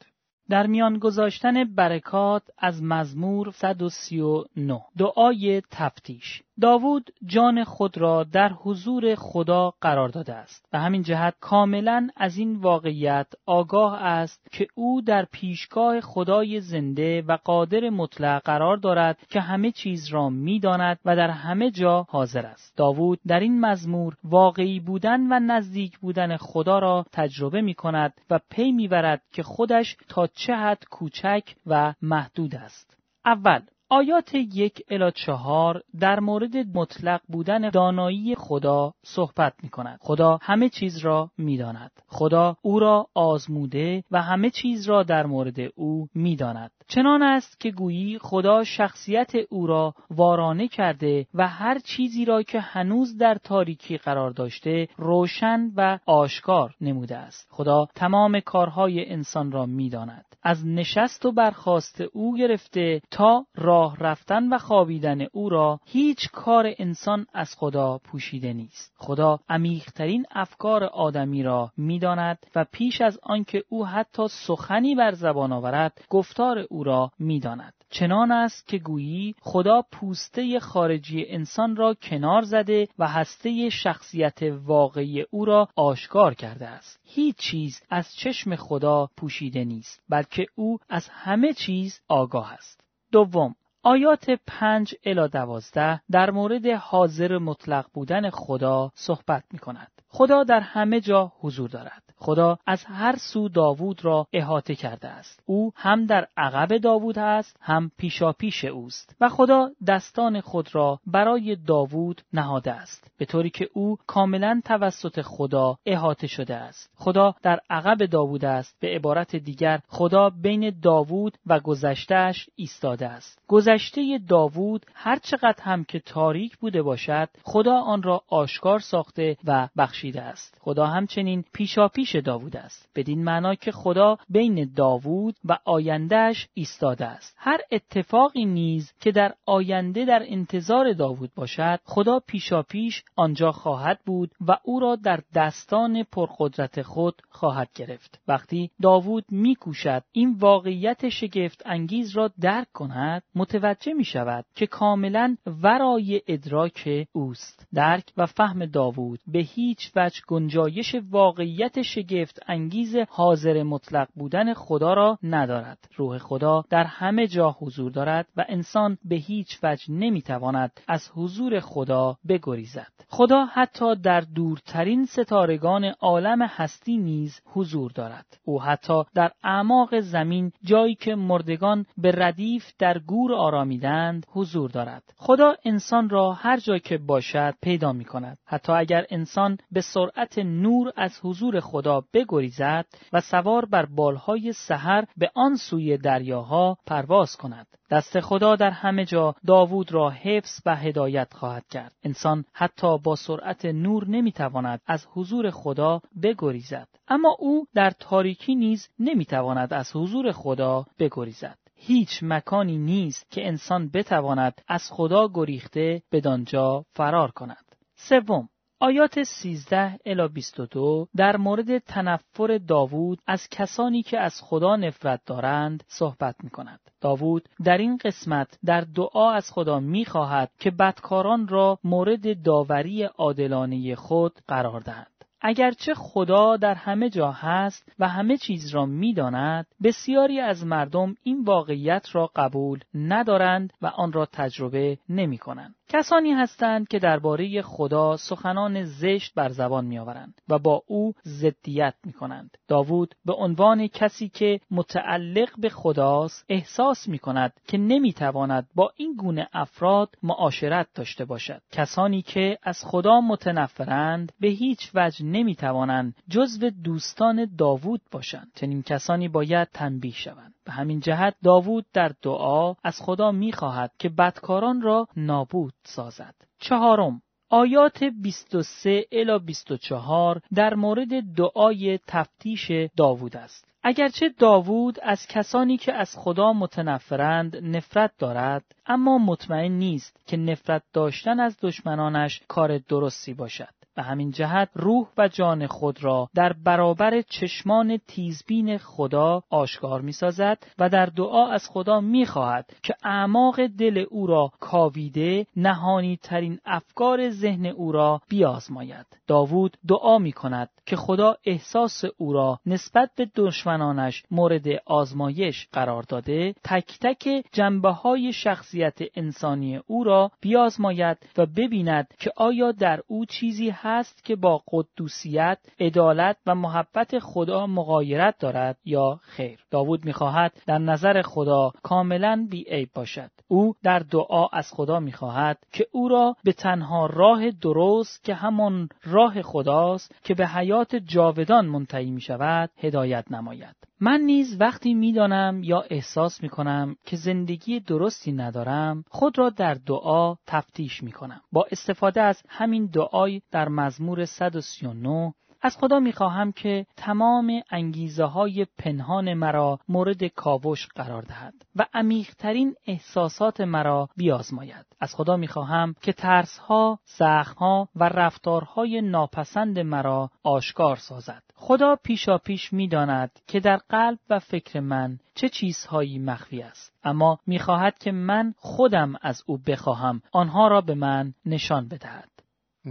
در 0.50 0.66
میان 0.66 0.98
گذاشتن 0.98 1.74
برکات 1.74 2.42
از 2.58 2.82
مزمور 2.82 3.50
139 3.50 4.80
دعای 4.98 5.62
تفتیش. 5.70 6.42
داوود 6.60 7.10
جان 7.26 7.64
خود 7.64 7.98
را 7.98 8.24
در 8.24 8.48
حضور 8.48 9.14
خدا 9.14 9.72
قرار 9.80 10.08
داده 10.08 10.34
است 10.34 10.66
و 10.72 10.80
همین 10.80 11.02
جهت 11.02 11.34
کاملا 11.40 12.08
از 12.16 12.38
این 12.38 12.56
واقعیت 12.56 13.26
آگاه 13.46 14.02
است 14.02 14.46
که 14.52 14.66
او 14.74 15.02
در 15.02 15.26
پیشگاه 15.32 16.00
خدای 16.00 16.60
زنده 16.60 17.22
و 17.22 17.38
قادر 17.44 17.90
مطلق 17.90 18.42
قرار 18.42 18.76
دارد 18.76 19.18
که 19.28 19.40
همه 19.40 19.70
چیز 19.70 20.08
را 20.08 20.28
می‌داند 20.28 20.98
و 21.04 21.16
در 21.16 21.30
همه 21.30 21.70
جا 21.70 22.06
حاضر 22.08 22.46
است. 22.46 22.76
داوود 22.76 23.20
در 23.26 23.40
این 23.40 23.60
مزمور 23.60 24.16
واقعی 24.24 24.80
بودن 24.80 25.20
و 25.20 25.40
نزدیک 25.40 25.98
بودن 25.98 26.36
خدا 26.36 26.78
را 26.78 27.06
تجربه 27.12 27.60
می 27.60 27.74
کند 27.74 28.12
و 28.30 28.40
پی 28.50 28.72
می‌برد 28.72 29.22
که 29.32 29.42
خودش 29.42 29.96
تا 30.08 30.26
چه 30.26 30.54
حد 30.54 30.84
کوچک 30.90 31.54
و 31.66 31.94
محدود 32.02 32.54
است. 32.54 32.96
اول 33.24 33.60
آیات 33.92 34.34
یک 34.34 34.82
الی 34.90 35.12
چهار 35.14 35.82
در 36.00 36.20
مورد 36.20 36.56
مطلق 36.56 37.20
بودن 37.28 37.70
دانایی 37.70 38.34
خدا 38.34 38.92
صحبت 39.02 39.54
می 39.62 39.68
کند. 39.68 39.98
خدا 40.02 40.38
همه 40.42 40.68
چیز 40.68 40.98
را 40.98 41.30
می 41.38 41.58
داند. 41.58 41.90
خدا 42.06 42.56
او 42.62 42.80
را 42.80 43.06
آزموده 43.14 44.04
و 44.10 44.22
همه 44.22 44.50
چیز 44.50 44.88
را 44.88 45.02
در 45.02 45.26
مورد 45.26 45.56
او 45.74 46.08
می 46.14 46.36
داند. 46.36 46.70
چنان 46.88 47.22
است 47.22 47.60
که 47.60 47.70
گویی 47.70 48.18
خدا 48.18 48.64
شخصیت 48.64 49.32
او 49.50 49.66
را 49.66 49.94
وارانه 50.10 50.68
کرده 50.68 51.26
و 51.34 51.48
هر 51.48 51.78
چیزی 51.78 52.24
را 52.24 52.42
که 52.42 52.60
هنوز 52.60 53.16
در 53.16 53.34
تاریکی 53.34 53.96
قرار 53.96 54.30
داشته 54.30 54.88
روشن 54.96 55.70
و 55.76 55.98
آشکار 56.06 56.74
نموده 56.80 57.16
است. 57.16 57.48
خدا 57.50 57.86
تمام 57.94 58.40
کارهای 58.40 59.10
انسان 59.10 59.52
را 59.52 59.66
می 59.66 59.88
داند. 59.88 60.24
از 60.42 60.66
نشست 60.66 61.26
و 61.26 61.32
برخواست 61.32 62.00
او 62.12 62.36
گرفته 62.36 63.00
تا 63.10 63.46
راه 63.56 63.79
راه 63.80 63.96
رفتن 64.00 64.48
و 64.48 64.58
خوابیدن 64.58 65.26
او 65.32 65.48
را 65.48 65.80
هیچ 65.86 66.30
کار 66.32 66.74
انسان 66.78 67.26
از 67.34 67.54
خدا 67.58 67.98
پوشیده 67.98 68.52
نیست 68.52 68.92
خدا 68.96 69.38
عمیقترین 69.48 70.26
افکار 70.30 70.84
آدمی 70.84 71.42
را 71.42 71.70
می‌داند 71.76 72.38
و 72.54 72.64
پیش 72.72 73.00
از 73.00 73.18
آنکه 73.22 73.62
او 73.68 73.86
حتی 73.86 74.28
سخنی 74.28 74.94
بر 74.94 75.12
زبان 75.12 75.52
آورد 75.52 76.04
گفتار 76.08 76.58
او 76.70 76.84
را 76.84 77.10
می‌داند 77.18 77.74
چنان 77.90 78.32
است 78.32 78.68
که 78.68 78.78
گویی 78.78 79.34
خدا 79.40 79.82
پوسته 79.92 80.60
خارجی 80.60 81.24
انسان 81.28 81.76
را 81.76 81.94
کنار 81.94 82.42
زده 82.42 82.88
و 82.98 83.08
هسته 83.08 83.68
شخصیت 83.68 84.38
واقعی 84.42 85.24
او 85.30 85.44
را 85.44 85.68
آشکار 85.76 86.34
کرده 86.34 86.68
است. 86.68 87.00
هیچ 87.04 87.36
چیز 87.36 87.82
از 87.90 88.14
چشم 88.14 88.56
خدا 88.56 89.08
پوشیده 89.16 89.64
نیست 89.64 90.02
بلکه 90.08 90.46
او 90.54 90.78
از 90.88 91.08
همه 91.08 91.52
چیز 91.52 92.00
آگاه 92.08 92.52
است. 92.52 92.80
دوم 93.12 93.54
آیات 93.82 94.30
پنج 94.46 94.94
الا 95.04 95.26
دوازده 95.26 96.00
در 96.10 96.30
مورد 96.30 96.66
حاضر 96.66 97.38
مطلق 97.38 97.86
بودن 97.94 98.30
خدا 98.30 98.90
صحبت 98.94 99.44
می 99.52 99.58
کند. 99.58 99.90
خدا 100.08 100.44
در 100.44 100.60
همه 100.60 101.00
جا 101.00 101.32
حضور 101.40 101.68
دارد. 101.68 102.09
خدا 102.20 102.58
از 102.66 102.84
هر 102.84 103.16
سو 103.16 103.48
داوود 103.48 104.04
را 104.04 104.26
احاطه 104.32 104.74
کرده 104.74 105.08
است. 105.08 105.42
او 105.46 105.72
هم 105.76 106.06
در 106.06 106.26
عقب 106.36 106.78
داوود 106.78 107.18
است 107.18 107.56
هم 107.60 107.90
پیشاپیش 107.98 108.64
اوست 108.64 109.16
و 109.20 109.28
خدا 109.28 109.70
دستان 109.86 110.40
خود 110.40 110.74
را 110.74 111.00
برای 111.06 111.56
داوود 111.56 112.22
نهاده 112.32 112.72
است 112.72 113.10
به 113.18 113.24
طوری 113.24 113.50
که 113.50 113.68
او 113.72 113.98
کاملا 114.06 114.60
توسط 114.64 115.20
خدا 115.20 115.78
احاطه 115.86 116.26
شده 116.26 116.54
است. 116.54 116.90
خدا 116.96 117.34
در 117.42 117.60
عقب 117.70 118.06
داوود 118.06 118.44
است 118.44 118.76
به 118.80 118.88
عبارت 118.88 119.36
دیگر 119.36 119.80
خدا 119.88 120.30
بین 120.30 120.80
داوود 120.82 121.38
و 121.46 121.60
گذشتهش 121.60 122.50
ایستاده 122.56 123.08
است. 123.08 123.42
گذشته 123.48 124.20
داوود 124.28 124.86
هر 124.94 125.18
چقدر 125.18 125.62
هم 125.62 125.84
که 125.84 126.00
تاریک 126.00 126.56
بوده 126.56 126.82
باشد 126.82 127.28
خدا 127.42 127.80
آن 127.80 128.02
را 128.02 128.22
آشکار 128.28 128.78
ساخته 128.78 129.36
و 129.44 129.68
بخشیده 129.78 130.22
است. 130.22 130.56
خدا 130.60 130.86
همچنین 130.86 131.44
پیشاپیش 131.52 132.09
پیش 132.10 132.22
داوود 132.22 132.56
است. 132.56 132.88
بدین 132.94 133.24
معنا 133.24 133.54
که 133.54 133.72
خدا 133.72 134.18
بین 134.28 134.72
داوود 134.76 135.34
و 135.44 135.58
آیندهش 135.64 136.48
ایستاده 136.54 137.06
است. 137.06 137.36
هر 137.38 137.58
اتفاقی 137.72 138.44
نیز 138.44 138.92
که 139.00 139.12
در 139.12 139.34
آینده 139.46 140.04
در 140.04 140.22
انتظار 140.26 140.92
داوود 140.92 141.30
باشد 141.34 141.80
خدا 141.84 142.20
پیشا 142.26 142.62
پیش 142.62 143.02
آنجا 143.16 143.52
خواهد 143.52 144.00
بود 144.06 144.30
و 144.40 144.56
او 144.62 144.80
را 144.80 144.96
در 144.96 145.20
دستان 145.34 146.02
پرقدرت 146.02 146.82
خود 146.82 147.14
خواهد 147.28 147.68
گرفت. 147.74 148.20
وقتی 148.28 148.70
داوود 148.82 149.24
میکوشد 149.30 150.02
این 150.12 150.36
واقعیت 150.38 151.08
شگفت 151.08 151.62
انگیز 151.66 152.16
را 152.16 152.30
درک 152.40 152.72
کند 152.72 153.22
متوجه 153.34 153.92
می 153.92 154.04
شود 154.04 154.44
که 154.54 154.66
کاملا 154.66 155.36
ورای 155.62 156.22
ادراک 156.28 157.06
اوست. 157.12 157.66
درک 157.74 158.12
و 158.16 158.26
فهم 158.26 158.66
داوود 158.66 159.20
به 159.26 159.38
هیچ 159.38 159.90
وجه 159.96 160.20
گنجایش 160.28 160.96
واقعیت 161.10 161.82
شگفت 161.82 161.99
انگیز 162.48 162.96
حاضر 163.08 163.62
مطلق 163.62 164.08
بودن 164.14 164.54
خدا 164.54 164.94
را 164.94 165.18
ندارد. 165.22 165.78
روح 165.96 166.18
خدا 166.18 166.64
در 166.70 166.84
همه 166.84 167.26
جا 167.26 167.50
حضور 167.50 167.90
دارد 167.90 168.26
و 168.36 168.44
انسان 168.48 168.98
به 169.04 169.16
هیچ 169.16 169.58
وجه 169.62 169.92
نمی‌تواند 169.92 170.80
از 170.88 171.10
حضور 171.14 171.60
خدا 171.60 172.16
بگریزد. 172.28 172.92
خدا 173.08 173.44
حتی 173.44 173.94
در 173.96 174.20
دورترین 174.20 175.04
ستارگان 175.04 175.84
عالم 175.84 176.42
هستی 176.42 176.96
نیز 176.96 177.40
حضور 177.44 177.90
دارد. 177.90 178.26
او 178.44 178.62
حتی 178.62 179.02
در 179.14 179.30
اعماق 179.44 180.00
زمین 180.00 180.52
جایی 180.64 180.94
که 180.94 181.14
مردگان 181.14 181.86
به 181.98 182.12
ردیف 182.14 182.64
در 182.78 182.98
گور 182.98 183.34
آرامیدند 183.34 184.26
حضور 184.30 184.70
دارد. 184.70 185.02
خدا 185.16 185.54
انسان 185.64 186.08
را 186.08 186.32
هر 186.32 186.56
جا 186.56 186.78
که 186.78 186.98
باشد 186.98 187.54
پیدا 187.62 187.92
می 187.92 188.04
کند 188.04 188.38
حتی 188.46 188.72
اگر 188.72 189.06
انسان 189.10 189.58
به 189.70 189.80
سرعت 189.80 190.38
نور 190.38 190.92
از 190.96 191.20
حضور 191.22 191.60
خدا 191.60 191.89
خدا 191.90 192.02
بگریزد 192.12 192.86
و 193.12 193.20
سوار 193.20 193.64
بر 193.64 193.86
بالهای 193.86 194.52
سحر 194.52 195.04
به 195.16 195.30
آن 195.34 195.56
سوی 195.56 195.96
دریاها 195.96 196.76
پرواز 196.86 197.36
کند. 197.36 197.66
دست 197.90 198.20
خدا 198.20 198.56
در 198.56 198.70
همه 198.70 199.04
جا 199.04 199.34
داوود 199.46 199.92
را 199.92 200.10
حفظ 200.10 200.60
و 200.66 200.76
هدایت 200.76 201.34
خواهد 201.34 201.66
کرد. 201.68 201.94
انسان 202.02 202.44
حتی 202.52 202.98
با 202.98 203.16
سرعت 203.16 203.64
نور 203.64 204.08
نمی‌تواند 204.08 204.80
از 204.86 205.06
حضور 205.12 205.50
خدا 205.50 206.00
بگریزد. 206.22 206.88
اما 207.08 207.36
او 207.38 207.66
در 207.74 207.90
تاریکی 207.90 208.54
نیز 208.54 208.88
نمی‌تواند 208.98 209.74
از 209.74 209.96
حضور 209.96 210.32
خدا 210.32 210.84
بگریزد. 210.98 211.58
هیچ 211.74 212.18
مکانی 212.22 212.78
نیست 212.78 213.30
که 213.30 213.46
انسان 213.46 213.90
بتواند 213.94 214.60
از 214.68 214.82
خدا 214.90 215.28
گریخته 215.34 216.02
بدانجا 216.12 216.84
فرار 216.94 217.30
کند. 217.30 217.64
سوم 217.96 218.48
آیات 218.82 219.22
13 219.22 219.98
الی 220.06 220.28
22 220.28 221.08
در 221.16 221.36
مورد 221.36 221.78
تنفر 221.78 222.58
داوود 222.58 223.18
از 223.26 223.48
کسانی 223.50 224.02
که 224.02 224.18
از 224.18 224.40
خدا 224.42 224.76
نفرت 224.76 225.20
دارند 225.26 225.84
صحبت 225.86 226.36
می 226.44 226.50
کند. 226.50 226.80
داوود 227.00 227.48
در 227.64 227.78
این 227.78 227.96
قسمت 227.96 228.58
در 228.64 228.80
دعا 228.80 229.32
از 229.32 229.50
خدا 229.52 229.80
می 229.80 230.04
خواهد 230.04 230.50
که 230.58 230.70
بدکاران 230.70 231.48
را 231.48 231.78
مورد 231.84 232.42
داوری 232.42 233.02
عادلانه 233.02 233.94
خود 233.94 234.32
قرار 234.48 234.80
دهند. 234.80 235.24
اگرچه 235.40 235.94
خدا 235.94 236.56
در 236.56 236.74
همه 236.74 237.10
جا 237.10 237.32
هست 237.32 237.92
و 237.98 238.08
همه 238.08 238.36
چیز 238.36 238.74
را 238.74 238.86
می‌داند 238.86 239.66
بسیاری 239.82 240.40
از 240.40 240.66
مردم 240.66 241.14
این 241.22 241.44
واقعیت 241.44 242.06
را 242.12 242.30
قبول 242.36 242.80
ندارند 242.94 243.72
و 243.82 243.86
آن 243.86 244.12
را 244.12 244.26
تجربه 244.26 244.98
نمی 245.08 245.38
کنند. 245.38 245.74
کسانی 245.92 246.32
هستند 246.32 246.88
که 246.88 246.98
درباره 246.98 247.62
خدا 247.62 248.16
سخنان 248.16 248.84
زشت 248.84 249.34
بر 249.34 249.48
زبان 249.48 249.84
میآورند 249.84 250.40
و 250.48 250.58
با 250.58 250.82
او 250.86 251.14
ضدیت 251.24 251.94
می 252.04 252.12
کنند. 252.12 252.56
داوود 252.68 253.14
به 253.24 253.32
عنوان 253.32 253.86
کسی 253.86 254.28
که 254.28 254.60
متعلق 254.70 255.48
به 255.58 255.68
خداست 255.68 256.44
احساس 256.48 257.08
می 257.08 257.18
کند 257.18 257.52
که 257.68 257.78
نمی 257.78 258.12
تواند 258.12 258.68
با 258.74 258.92
این 258.96 259.14
گونه 259.16 259.48
افراد 259.52 260.14
معاشرت 260.22 260.86
داشته 260.94 261.24
باشد. 261.24 261.62
کسانی 261.72 262.22
که 262.22 262.58
از 262.62 262.78
خدا 262.84 263.20
متنفرند 263.20 264.32
به 264.40 264.48
هیچ 264.48 264.90
وجه 264.94 265.24
نمی 265.24 265.54
توانند 265.54 266.14
جزو 266.28 266.70
دوستان 266.70 267.56
داوود 267.58 268.00
باشند. 268.10 268.52
چنین 268.54 268.82
کسانی 268.82 269.28
باید 269.28 269.68
تنبیه 269.72 270.12
شوند. 270.12 270.54
همین 270.70 271.00
جهت 271.00 271.34
داوود 271.44 271.86
در 271.92 272.12
دعا 272.22 272.74
از 272.84 273.00
خدا 273.02 273.32
می‌خواهد 273.32 273.92
که 273.98 274.08
بدکاران 274.08 274.80
را 274.82 275.06
نابود 275.16 275.74
سازد. 275.84 276.34
چهارم 276.58 277.22
آیات 277.50 278.04
23 278.04 279.04
الی 279.12 279.38
24 279.38 280.40
در 280.54 280.74
مورد 280.74 281.34
دعای 281.36 281.98
تفتیش 282.06 282.70
داوود 282.96 283.36
است. 283.36 283.70
اگرچه 283.82 284.28
داوود 284.28 284.98
از 285.02 285.26
کسانی 285.26 285.76
که 285.76 285.92
از 285.92 286.16
خدا 286.16 286.52
متنفرند 286.52 287.56
نفرت 287.56 288.12
دارد 288.18 288.64
اما 288.86 289.18
مطمئن 289.18 289.72
نیست 289.72 290.26
که 290.26 290.36
نفرت 290.36 290.82
داشتن 290.92 291.40
از 291.40 291.56
دشمنانش 291.62 292.40
کار 292.48 292.78
درستی 292.78 293.34
باشد. 293.34 293.79
به 294.00 294.04
همین 294.06 294.30
جهت 294.30 294.68
روح 294.74 295.08
و 295.18 295.28
جان 295.28 295.66
خود 295.66 296.04
را 296.04 296.28
در 296.34 296.52
برابر 296.64 297.22
چشمان 297.22 297.96
تیزبین 297.96 298.78
خدا 298.78 299.42
آشکار 299.50 300.00
می 300.00 300.12
سازد 300.12 300.58
و 300.78 300.88
در 300.88 301.06
دعا 301.06 301.48
از 301.48 301.68
خدا 301.68 302.00
می 302.00 302.26
خواهد 302.26 302.76
که 302.82 302.94
اعماق 303.04 303.66
دل 303.66 304.04
او 304.10 304.26
را 304.26 304.50
کاویده 304.60 305.46
نهانی 305.56 306.16
ترین 306.16 306.58
افکار 306.64 307.30
ذهن 307.30 307.66
او 307.66 307.92
را 307.92 308.20
بیازماید. 308.28 309.06
داوود 309.26 309.76
دعا 309.88 310.18
می 310.18 310.32
کند 310.32 310.68
که 310.86 310.96
خدا 310.96 311.36
احساس 311.44 312.04
او 312.18 312.32
را 312.32 312.58
نسبت 312.66 313.10
به 313.16 313.30
دشمنانش 313.36 314.22
مورد 314.30 314.66
آزمایش 314.86 315.68
قرار 315.72 316.02
داده 316.02 316.54
تک 316.64 316.98
تک 317.00 317.28
جنبه 317.52 317.90
های 317.90 318.32
شخصیت 318.32 318.98
انسانی 319.14 319.80
او 319.86 320.04
را 320.04 320.30
بیازماید 320.40 321.18
و 321.38 321.46
ببیند 321.46 322.14
که 322.18 322.32
آیا 322.36 322.72
در 322.72 323.02
او 323.06 323.24
چیزی 323.24 323.70
هست 323.70 323.89
که 324.24 324.36
با 324.36 324.62
قدوسیت، 324.72 325.58
عدالت 325.80 326.36
و 326.46 326.54
محبت 326.54 327.18
خدا 327.18 327.66
مغایرت 327.66 328.38
دارد 328.38 328.78
یا 328.84 329.20
خیر. 329.22 329.60
داوود 329.70 330.04
می‌خواهد 330.04 330.52
در 330.66 330.78
نظر 330.78 331.22
خدا 331.22 331.72
کاملا 331.82 332.46
بیعیب 332.50 332.90
باشد. 332.94 333.30
او 333.48 333.74
در 333.82 333.98
دعا 333.98 334.46
از 334.46 334.72
خدا 334.72 335.00
می‌خواهد 335.00 335.58
که 335.72 335.86
او 335.92 336.08
را 336.08 336.36
به 336.44 336.52
تنها 336.52 337.06
راه 337.06 337.50
درست 337.50 338.24
که 338.24 338.34
همان 338.34 338.88
راه 339.04 339.42
خداست 339.42 340.14
که 340.24 340.34
به 340.34 340.46
حیات 340.46 340.96
جاودان 340.96 341.66
منتهی 341.66 342.10
می 342.10 342.20
شود 342.20 342.70
هدایت 342.78 343.32
نماید. 343.32 343.89
من 344.02 344.20
نیز 344.20 344.60
وقتی 344.60 344.94
می‌دانم 344.94 345.62
یا 345.62 345.84
احساس 345.90 346.42
می 346.42 346.48
کنم 346.48 346.96
که 347.04 347.16
زندگی 347.16 347.80
درستی 347.80 348.32
ندارم 348.32 349.04
خود 349.10 349.38
را 349.38 349.50
در 349.50 349.74
دعا 349.74 350.34
تفتیش 350.46 351.02
می 351.02 351.12
کنم. 351.12 351.40
با 351.52 351.66
استفاده 351.70 352.22
از 352.22 352.42
همین 352.48 352.86
دعای 352.86 353.42
در 353.50 353.68
مزمور 353.68 354.24
139 354.24 355.34
از 355.62 355.76
خدا 355.76 356.00
می‌خواهم 356.00 356.52
که 356.52 356.86
تمام 356.96 357.62
انگیزه 357.70 358.24
های 358.24 358.66
پنهان 358.78 359.34
مرا 359.34 359.78
مورد 359.88 360.24
کاوش 360.24 360.86
قرار 360.86 361.22
دهد 361.22 361.54
و 361.76 361.86
عمیقترین 361.94 362.74
احساسات 362.86 363.60
مرا 363.60 364.08
بیازماید. 364.16 364.86
از 365.00 365.14
خدا 365.14 365.36
می‌خواهم 365.36 365.94
که 366.02 366.12
ترسها، 366.12 366.98
زخمها 367.04 367.88
و 367.96 368.04
رفتارهای 368.04 369.00
ناپسند 369.00 369.78
مرا 369.78 370.30
آشکار 370.42 370.96
سازد. 370.96 371.42
خدا 371.54 371.96
پیشا 372.04 372.38
پیش 372.38 372.72
می‌داند 372.72 373.30
که 373.46 373.60
در 373.60 373.76
قلب 373.76 374.18
و 374.30 374.38
فکر 374.38 374.80
من 374.80 375.18
چه 375.34 375.48
چیزهایی 375.48 376.18
مخفی 376.18 376.62
است 376.62 376.92
اما 377.04 377.38
می‌خواهد 377.46 377.98
که 377.98 378.12
من 378.12 378.54
خودم 378.58 379.12
از 379.22 379.42
او 379.46 379.58
بخواهم 379.66 380.22
آنها 380.32 380.68
را 380.68 380.80
به 380.80 380.94
من 380.94 381.34
نشان 381.46 381.88
بدهد 381.88 382.39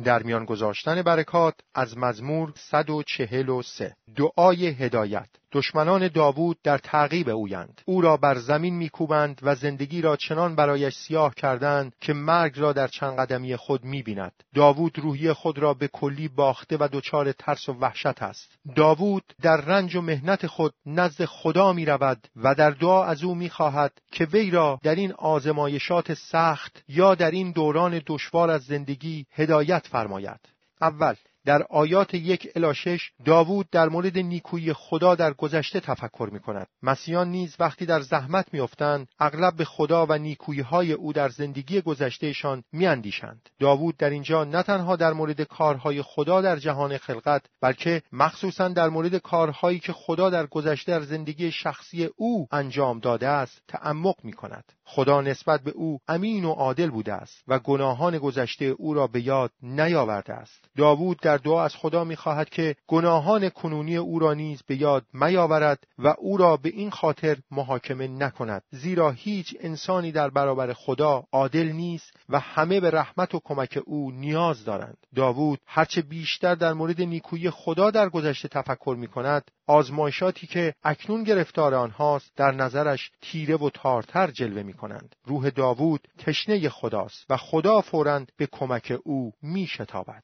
در 0.04 0.24
میان 0.24 0.46
گذاشتن 0.46 1.02
برکات 1.02 1.54
از 1.76 1.98
مزمور 1.98 2.54
143 2.56 3.96
دعای 4.16 4.68
هدایت. 4.68 5.30
دشمنان 5.52 6.08
داوود 6.08 6.58
در 6.64 6.78
تعقیب 6.78 7.30
اویند. 7.30 7.82
او 7.86 8.02
را 8.02 8.18
بر 8.18 8.36
زمین 8.36 8.76
میکوبند 8.76 9.40
و 9.44 9.56
زندگی 9.56 10.02
را 10.02 10.16
چنان 10.16 10.56
برایش 10.56 10.96
سیاه 10.96 11.36
کردند 11.36 11.96
که 12.02 12.14
مرگ 12.14 12.60
را 12.60 12.74
در 12.74 12.88
چند 12.88 13.20
قدمی 13.20 13.56
خود 13.56 13.84
می‌بیند. 13.84 14.44
داوود 14.56 15.00
روحی 15.00 15.34
خود 15.34 15.60
را 15.60 15.74
به 15.74 15.88
کلی 15.88 16.28
باخته 16.28 16.78
و 16.80 16.88
دچار 16.92 17.32
ترس 17.32 17.70
و 17.70 17.74
وحشت 17.74 18.24
است. 18.24 18.58
داوود 18.76 19.24
در 19.42 19.58
رنج 19.58 19.96
و 19.96 20.02
مهنت 20.02 20.48
خود 20.48 20.74
نزد 20.86 21.26
خدا 21.26 21.74
می 21.74 21.86
رود 21.86 22.28
و 22.36 22.56
در 22.56 22.72
دعا 22.72 23.06
از 23.06 23.24
او 23.24 23.36
می‌خواهد 23.36 23.92
که 24.12 24.26
وی 24.26 24.52
را 24.52 24.80
در 24.84 24.96
این 24.96 25.14
آزمایشات 25.14 26.14
سخت 26.14 26.84
یا 26.88 27.16
در 27.16 27.32
این 27.32 27.52
دوران 27.52 28.02
دشوار 28.08 28.50
از 28.50 28.62
زندگی 28.62 29.26
هدایت 29.32 29.88
فرماید. 29.88 30.40
اول 30.82 31.16
در 31.46 31.64
آیات 31.70 32.14
یک 32.14 32.52
الی 32.56 32.76
شش 32.76 33.12
داوود 33.26 33.70
در 33.72 33.90
مورد 33.90 34.18
نیکویی 34.18 34.74
خدا 34.74 35.16
در 35.16 35.34
گذشته 35.34 35.80
تفکر 35.80 36.30
می 36.32 36.40
کند. 36.40 36.68
مسیحیان 36.84 37.28
نیز 37.28 37.56
وقتی 37.60 37.86
در 37.86 38.02
زحمت 38.02 38.54
میافتند 38.54 39.08
اغلب 39.20 39.56
به 39.56 39.66
خدا 39.66 40.06
و 40.06 40.18
نیکویی 40.18 40.62
های 40.62 40.92
او 40.92 41.14
در 41.14 41.30
زندگی 41.30 41.82
گذشتهشان 41.82 42.64
میاندیشند. 42.72 43.50
داوود 43.60 43.98
در 43.98 44.10
اینجا 44.10 44.44
نه 44.44 44.64
تنها 44.64 44.96
در 44.96 45.14
مورد 45.14 45.42
کارهای 45.42 46.02
خدا 46.02 46.42
در 46.42 46.56
جهان 46.56 46.98
خلقت 46.98 47.46
بلکه 47.62 48.02
مخصوصا 48.12 48.68
در 48.68 48.90
مورد 48.90 49.18
کارهایی 49.18 49.80
که 49.80 49.94
خدا 49.94 50.30
در 50.30 50.46
گذشته 50.46 50.92
در 50.92 51.02
زندگی 51.02 51.52
شخصی 51.52 52.10
او 52.16 52.48
انجام 52.52 53.00
داده 53.00 53.28
است 53.28 53.62
تعمق 53.68 54.16
می 54.24 54.34
کند. 54.34 54.64
خدا 54.84 55.22
نسبت 55.22 55.62
به 55.62 55.72
او 55.72 56.00
امین 56.08 56.46
و 56.46 56.52
عادل 56.52 56.90
بوده 56.90 57.14
است 57.14 57.44
و 57.48 57.60
گناهان 57.60 58.18
گذشته 58.18 58.66
او 58.66 58.94
را 58.94 59.08
به 59.08 59.22
یاد 59.22 59.52
نیاورده 59.62 60.34
است. 60.34 60.66
داوود 60.78 61.18
دعا 61.38 61.64
از 61.64 61.76
خدا 61.76 62.04
می‌خواهد 62.04 62.50
که 62.50 62.76
گناهان 62.88 63.50
کنونی 63.50 63.98
او 63.98 64.20
را 64.20 64.34
نیز 64.34 64.62
به 64.68 64.76
یاد 64.76 65.06
میآورد 65.14 65.88
و 66.00 66.16
او 66.18 66.38
را 66.38 66.58
به 66.58 66.70
این 66.70 66.90
خاطر 66.90 67.38
محاکمه 67.52 68.08
نکند 68.08 68.62
زیرا 68.72 69.12
هیچ 69.12 69.56
انسانی 69.60 70.12
در 70.12 70.30
برابر 70.30 70.74
خدا 70.74 71.24
عادل 71.32 71.68
نیست 71.68 72.14
و 72.30 72.40
همه 72.40 72.80
به 72.80 72.92
رحمت 72.92 73.36
و 73.36 73.42
کمک 73.44 73.80
او 73.86 74.12
نیاز 74.12 74.66
دارند 74.66 74.98
داوود 75.16 75.60
هرچه 75.66 76.02
بیشتر 76.02 76.56
در 76.56 76.74
مورد 76.74 77.02
نیکویی 77.02 77.50
خدا 77.50 77.92
در 77.92 78.10
گذشته 78.10 78.48
تفکر 78.48 78.96
می 79.00 79.08
کند 79.08 79.52
آزمایشاتی 79.68 80.48
که 80.48 80.74
اکنون 80.84 81.24
گرفتار 81.24 81.76
آنهاست 81.76 82.32
در 82.36 82.52
نظرش 82.52 83.12
تیره 83.22 83.56
و 83.56 83.70
تارتر 83.70 84.32
جلوه 84.32 84.64
می 84.64 84.74
کنند. 84.74 85.16
روح 85.26 85.50
داوود 85.50 86.08
تشنه 86.18 86.70
خداست 86.70 87.26
و 87.30 87.38
خدا 87.38 87.82
فورا 87.82 88.26
به 88.38 88.48
کمک 88.52 88.94
او 89.04 89.34
می 89.42 89.68
شتابد. 89.68 90.24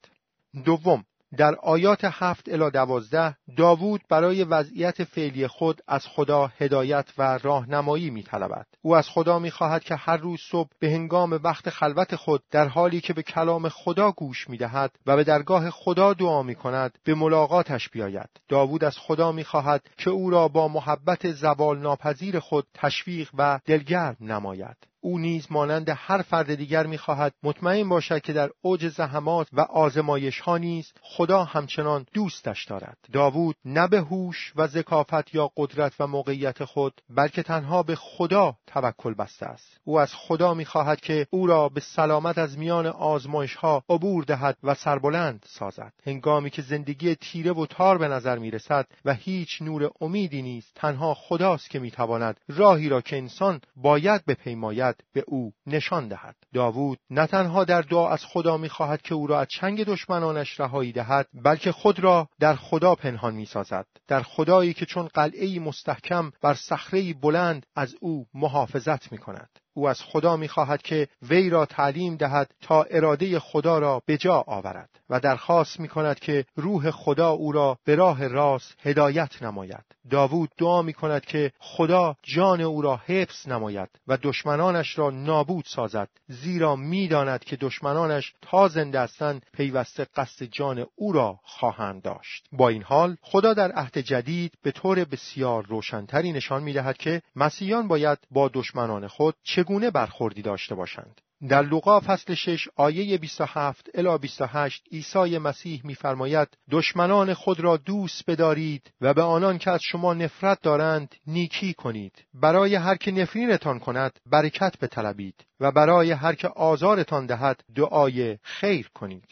دوم 0.64 1.04
در 1.38 1.56
آیات 1.56 2.00
هفت 2.04 2.50
الی 2.50 2.72
دوازده 2.72 3.36
داوود 3.58 4.02
برای 4.10 4.44
وضعیت 4.44 5.04
فعلی 5.04 5.48
خود 5.48 5.82
از 5.88 6.08
خدا 6.08 6.52
هدایت 6.60 7.06
و 7.18 7.40
راهنمایی 7.44 8.10
می 8.10 8.24
طلبد. 8.24 8.66
او 8.82 8.96
از 8.96 9.10
خدا 9.10 9.40
می 9.40 9.52
خواهد 9.52 9.84
که 9.84 9.96
هر 9.96 10.18
روز 10.18 10.40
صبح 10.52 10.70
به 10.80 10.92
هنگام 10.92 11.40
وقت 11.44 11.70
خلوت 11.70 12.16
خود 12.16 12.44
در 12.52 12.68
حالی 12.68 13.02
که 13.02 13.14
به 13.14 13.24
کلام 13.24 13.70
خدا 13.70 14.12
گوش 14.12 14.50
می 14.50 14.58
دهد 14.58 14.92
و 15.06 15.16
به 15.16 15.24
درگاه 15.24 15.70
خدا 15.70 16.14
دعا 16.14 16.44
می 16.44 16.56
کند 16.56 16.98
به 17.04 17.16
ملاقاتش 17.16 17.90
بیاید. 17.90 18.30
داوود 18.50 18.84
از 18.84 18.98
خدا 18.98 19.32
می 19.32 19.44
خواهد 19.44 19.82
که 19.98 20.10
او 20.10 20.30
را 20.30 20.48
با 20.48 20.68
محبت 20.68 21.32
زوال 21.32 21.80
ناپذیر 21.80 22.40
خود 22.40 22.68
تشویق 22.74 23.30
و 23.38 23.60
دلگرم 23.66 24.18
نماید. 24.22 24.78
او 25.06 25.20
نیز 25.20 25.48
مانند 25.50 25.90
هر 25.96 26.22
فرد 26.22 26.56
دیگر 26.56 26.86
می‌خواهد 26.86 27.34
مطمئن 27.44 27.90
باشد 27.90 28.22
که 28.22 28.34
در 28.34 28.50
اوج 28.62 28.88
زحمات 28.88 29.48
و 29.54 29.62
آزمایش 29.62 30.40
ها 30.40 30.58
نیز 30.58 30.94
خدا 31.02 31.44
همچنان 31.44 32.06
دوستش 32.14 32.66
دارد. 32.66 32.98
داوود 33.12 33.56
نه 33.66 33.88
به 33.88 34.00
هوش 34.00 34.54
و 34.56 34.68
ذکافت 34.68 35.36
یا 35.36 35.52
قدرت 35.58 35.94
و 36.00 36.08
موقعیت 36.08 36.64
خود 36.64 37.02
بلکه 37.10 37.44
تنها 37.44 37.84
به 37.84 37.96
خدا 37.96 38.56
توکل 38.68 39.14
بسته 39.14 39.46
است. 39.46 39.80
او 39.84 40.00
از 40.00 40.14
خدا 40.16 40.54
می‌خواهد 40.54 41.02
که 41.02 41.28
او 41.30 41.48
را 41.48 41.70
به 41.70 41.82
سلامت 41.82 42.38
از 42.38 42.58
میان 42.58 42.86
آزمایش 42.88 43.56
ها 43.56 43.84
عبور 43.90 44.24
دهد 44.24 44.58
و 44.64 44.74
سربلند 44.74 45.46
سازد. 45.48 45.94
هنگامی 46.06 46.50
که 46.50 46.62
زندگی 46.62 47.16
تیره 47.16 47.52
و 47.52 47.66
تار 47.66 47.98
به 47.98 48.08
نظر 48.08 48.38
می‌رسد 48.38 48.88
و 49.06 49.14
هیچ 49.14 49.62
نور 49.62 49.92
امیدی 50.02 50.42
نیست 50.42 50.72
تنها 50.76 51.14
خداست 51.14 51.70
که 51.70 51.80
می‌تواند 51.80 52.40
راهی 52.48 52.90
را 52.90 53.02
که 53.02 53.18
انسان 53.18 53.62
باید 53.76 54.26
بپیماید 54.26 54.95
به 55.14 55.24
او 55.28 55.54
نشان 55.68 56.08
دهد. 56.08 56.36
داوود 56.54 57.00
نه 57.10 57.28
تنها 57.28 57.64
در 57.64 57.82
دعا 57.82 58.10
از 58.10 58.26
خدا 58.26 58.58
می‌خواهد 58.58 59.02
که 59.02 59.16
او 59.16 59.28
را 59.28 59.40
از 59.40 59.48
چنگ 59.48 59.84
دشمنانش 59.84 60.60
رهایی 60.60 60.92
دهد 60.92 61.28
بلکه 61.34 61.72
خود 61.72 62.00
را 62.00 62.30
در 62.40 62.56
خدا 62.56 62.96
پنهان 62.96 63.36
می‌سازد. 63.36 63.88
در 64.08 64.22
خدایی 64.22 64.74
که 64.74 64.86
چون 64.86 65.08
قلعه 65.08 65.60
مستحکم 65.60 66.32
بر 66.42 66.54
صخره 66.54 67.14
بلند 67.14 67.66
از 67.76 67.96
او 68.00 68.26
محافظت 68.34 69.12
می‌کند. 69.12 69.50
او 69.78 69.90
از 69.90 70.02
خدا 70.02 70.38
می‌خواهد 70.38 70.82
که 70.82 71.08
وی 71.30 71.50
را 71.50 71.66
تعلیم 71.66 72.16
دهد 72.16 72.52
تا 72.62 72.84
اراده 72.84 73.40
خدا 73.40 73.80
را 73.80 74.02
به 74.06 74.18
جا 74.18 74.44
آورد 74.48 74.90
و 75.10 75.20
درخواست 75.20 75.80
می 75.80 75.88
کند 75.88 76.20
که 76.20 76.46
روح 76.56 76.92
خدا 76.92 77.30
او 77.30 77.52
را 77.52 77.78
به 77.86 77.96
راه 77.96 78.28
راست 78.28 78.76
هدایت 78.82 79.44
نماید. 79.44 79.84
داوود 80.10 80.50
دعا 80.58 80.82
می 80.82 80.94
کند 80.94 81.26
که 81.26 81.52
خدا 81.60 82.16
جان 82.24 82.62
او 82.62 82.82
را 82.82 83.02
حفظ 83.06 83.48
نماید 83.48 83.90
و 84.08 84.18
دشمنانش 84.22 84.98
را 84.98 85.10
نابود 85.10 85.66
سازد 85.68 86.10
زیرا 86.28 86.76
می‌داند 86.76 87.44
که 87.44 87.56
دشمنانش 87.56 88.34
تا 88.42 88.68
زنده 88.68 89.00
هستند 89.00 89.46
پیوسته 89.54 90.08
قصد 90.16 90.46
جان 90.46 90.86
او 90.96 91.12
را 91.12 91.40
خواهند 91.44 92.02
داشت. 92.02 92.46
با 92.52 92.70
این 92.70 92.84
حال 92.84 93.18
خدا 93.22 93.54
در 93.54 93.72
عهد 93.72 93.98
جدید 93.98 94.54
به 94.64 94.72
طور 94.72 95.06
بسیار 95.06 95.66
روشنتری 95.66 96.32
نشان 96.32 96.64
می 96.64 96.74
دهد 96.74 96.98
که 96.98 97.22
مسیحیان 97.36 97.88
باید 97.88 98.18
با 98.32 98.50
دشمنان 98.54 99.08
خود 99.08 99.36
چگونه 99.66 99.92
برخوردی 99.92 100.42
داشته 100.42 100.76
باشند؟ 100.76 101.22
در 101.50 101.62
لوقا 101.62 102.00
فصل 102.00 102.34
6 102.34 102.68
آیه 102.76 103.18
27 103.18 103.90
الی 103.94 104.18
28 104.18 104.84
عیسی 104.92 105.38
مسیح 105.38 105.82
می‌فرماید 105.84 106.48
دشمنان 106.72 107.34
خود 107.34 107.60
را 107.60 107.78
دوست 107.78 108.30
بدارید 108.30 108.94
و 109.02 109.14
به 109.14 109.22
آنان 109.22 109.58
که 109.58 109.72
از 109.72 109.82
شما 109.84 110.14
نفرت 110.14 110.62
دارند 110.62 111.16
نیکی 111.28 111.74
کنید. 111.74 112.26
برای 112.34 112.76
هر 112.76 112.96
که 112.96 113.12
نفرینتان 113.12 113.80
کند 113.80 114.20
برکت 114.26 114.80
بطلبید 114.82 115.46
و 115.60 115.72
برای 115.72 116.12
هر 116.12 116.36
که 116.36 116.48
آزارتان 116.48 117.26
دهد 117.26 117.64
دعای 117.76 118.38
خیر 118.42 118.90
کنید. 118.94 119.30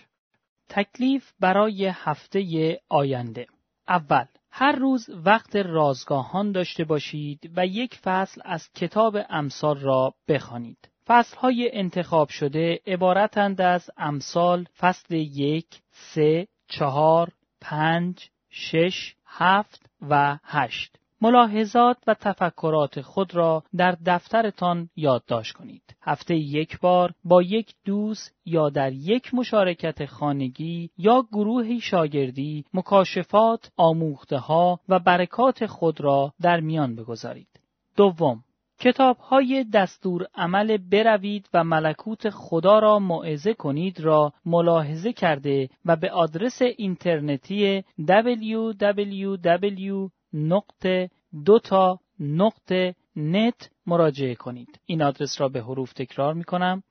تکلیف 0.69 1.32
برای 1.39 1.91
هفته 1.93 2.80
آینده. 2.89 3.48
اول 3.88 4.26
هر 4.56 4.72
روز 4.72 5.10
وقت 5.26 5.56
رازگاهان 5.56 6.52
داشته 6.52 6.84
باشید 6.84 7.52
و 7.56 7.66
یک 7.66 7.96
فصل 7.96 8.42
از 8.46 8.70
کتاب 8.76 9.18
امثال 9.30 9.80
را 9.80 10.13
بخوانید. 10.28 10.89
فصلهای 11.08 11.70
انتخاب 11.74 12.30
شده 12.30 12.80
عبارتند 12.88 13.62
از 13.62 13.89
امثال 13.98 14.66
فصل 14.78 15.16
یک، 15.16 15.66
سه، 15.92 16.48
چهار، 16.68 17.30
پنج، 17.62 18.30
شش، 18.50 19.16
هفت 19.26 19.86
و 20.10 20.38
هشت. 20.44 20.98
ملاحظات 21.24 21.98
و 22.08 22.14
تفکرات 22.14 23.02
خود 23.02 23.36
را 23.36 23.64
در 23.76 23.98
دفترتان 24.06 24.90
یادداشت 24.96 25.54
کنید. 25.54 25.96
هفته 26.02 26.36
یک 26.36 26.80
بار 26.80 27.14
با 27.24 27.42
یک 27.42 27.74
دوست 27.86 28.36
یا 28.46 28.70
در 28.70 28.94
یک 28.94 29.34
مشارکت 29.34 30.06
خانگی 30.06 30.90
یا 30.98 31.26
گروهی 31.32 31.80
شاگردی 31.80 32.66
مکاشفات، 32.74 33.72
آموخته 33.78 34.38
ها 34.38 34.80
و 34.90 35.00
برکات 35.00 35.66
خود 35.66 36.02
را 36.02 36.34
در 36.42 36.60
میان 36.60 36.96
بگذارید. 36.96 37.60
دوم 37.96 38.44
کتاب 38.80 39.18
های 39.18 39.66
دستور 39.74 40.28
عمل 40.36 40.78
بروید 40.78 41.50
و 41.54 41.64
ملکوت 41.64 42.30
خدا 42.30 42.80
را 42.80 43.00
موعظه 43.00 43.54
کنید 43.54 44.00
را 44.00 44.34
ملاحظه 44.46 45.14
کرده 45.14 45.70
و 45.86 45.96
به 45.96 46.12
آدرس 46.12 46.62
اینترنتی 46.62 47.84
www. 48.00 50.10
نقطه 50.34 51.10
دوتا 51.46 52.00
نقطه 52.19 52.96
نت 53.15 53.69
مراجعه 53.86 54.36
کنید. 54.36 54.80
این 54.86 55.02
آدرس 55.02 55.41
را 55.41 55.50
به 55.50 55.62
حروف 55.62 55.93
تکرار 55.93 56.34
می 56.34 56.43
کنم 56.43 56.84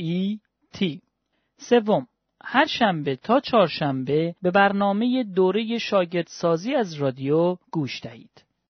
E 0.00 0.38
T 0.76 0.98
سوم 1.56 2.06
هر 2.42 2.66
شنبه 2.66 3.16
تا 3.16 3.40
چهارشنبه 3.40 4.34
به 4.42 4.50
برنامه 4.50 5.24
دوره 5.24 5.78
شاگردسازی 5.78 6.74
از 6.74 6.94
رادیو 6.94 7.56
گوش 7.72 8.02
دهید. 8.02 8.44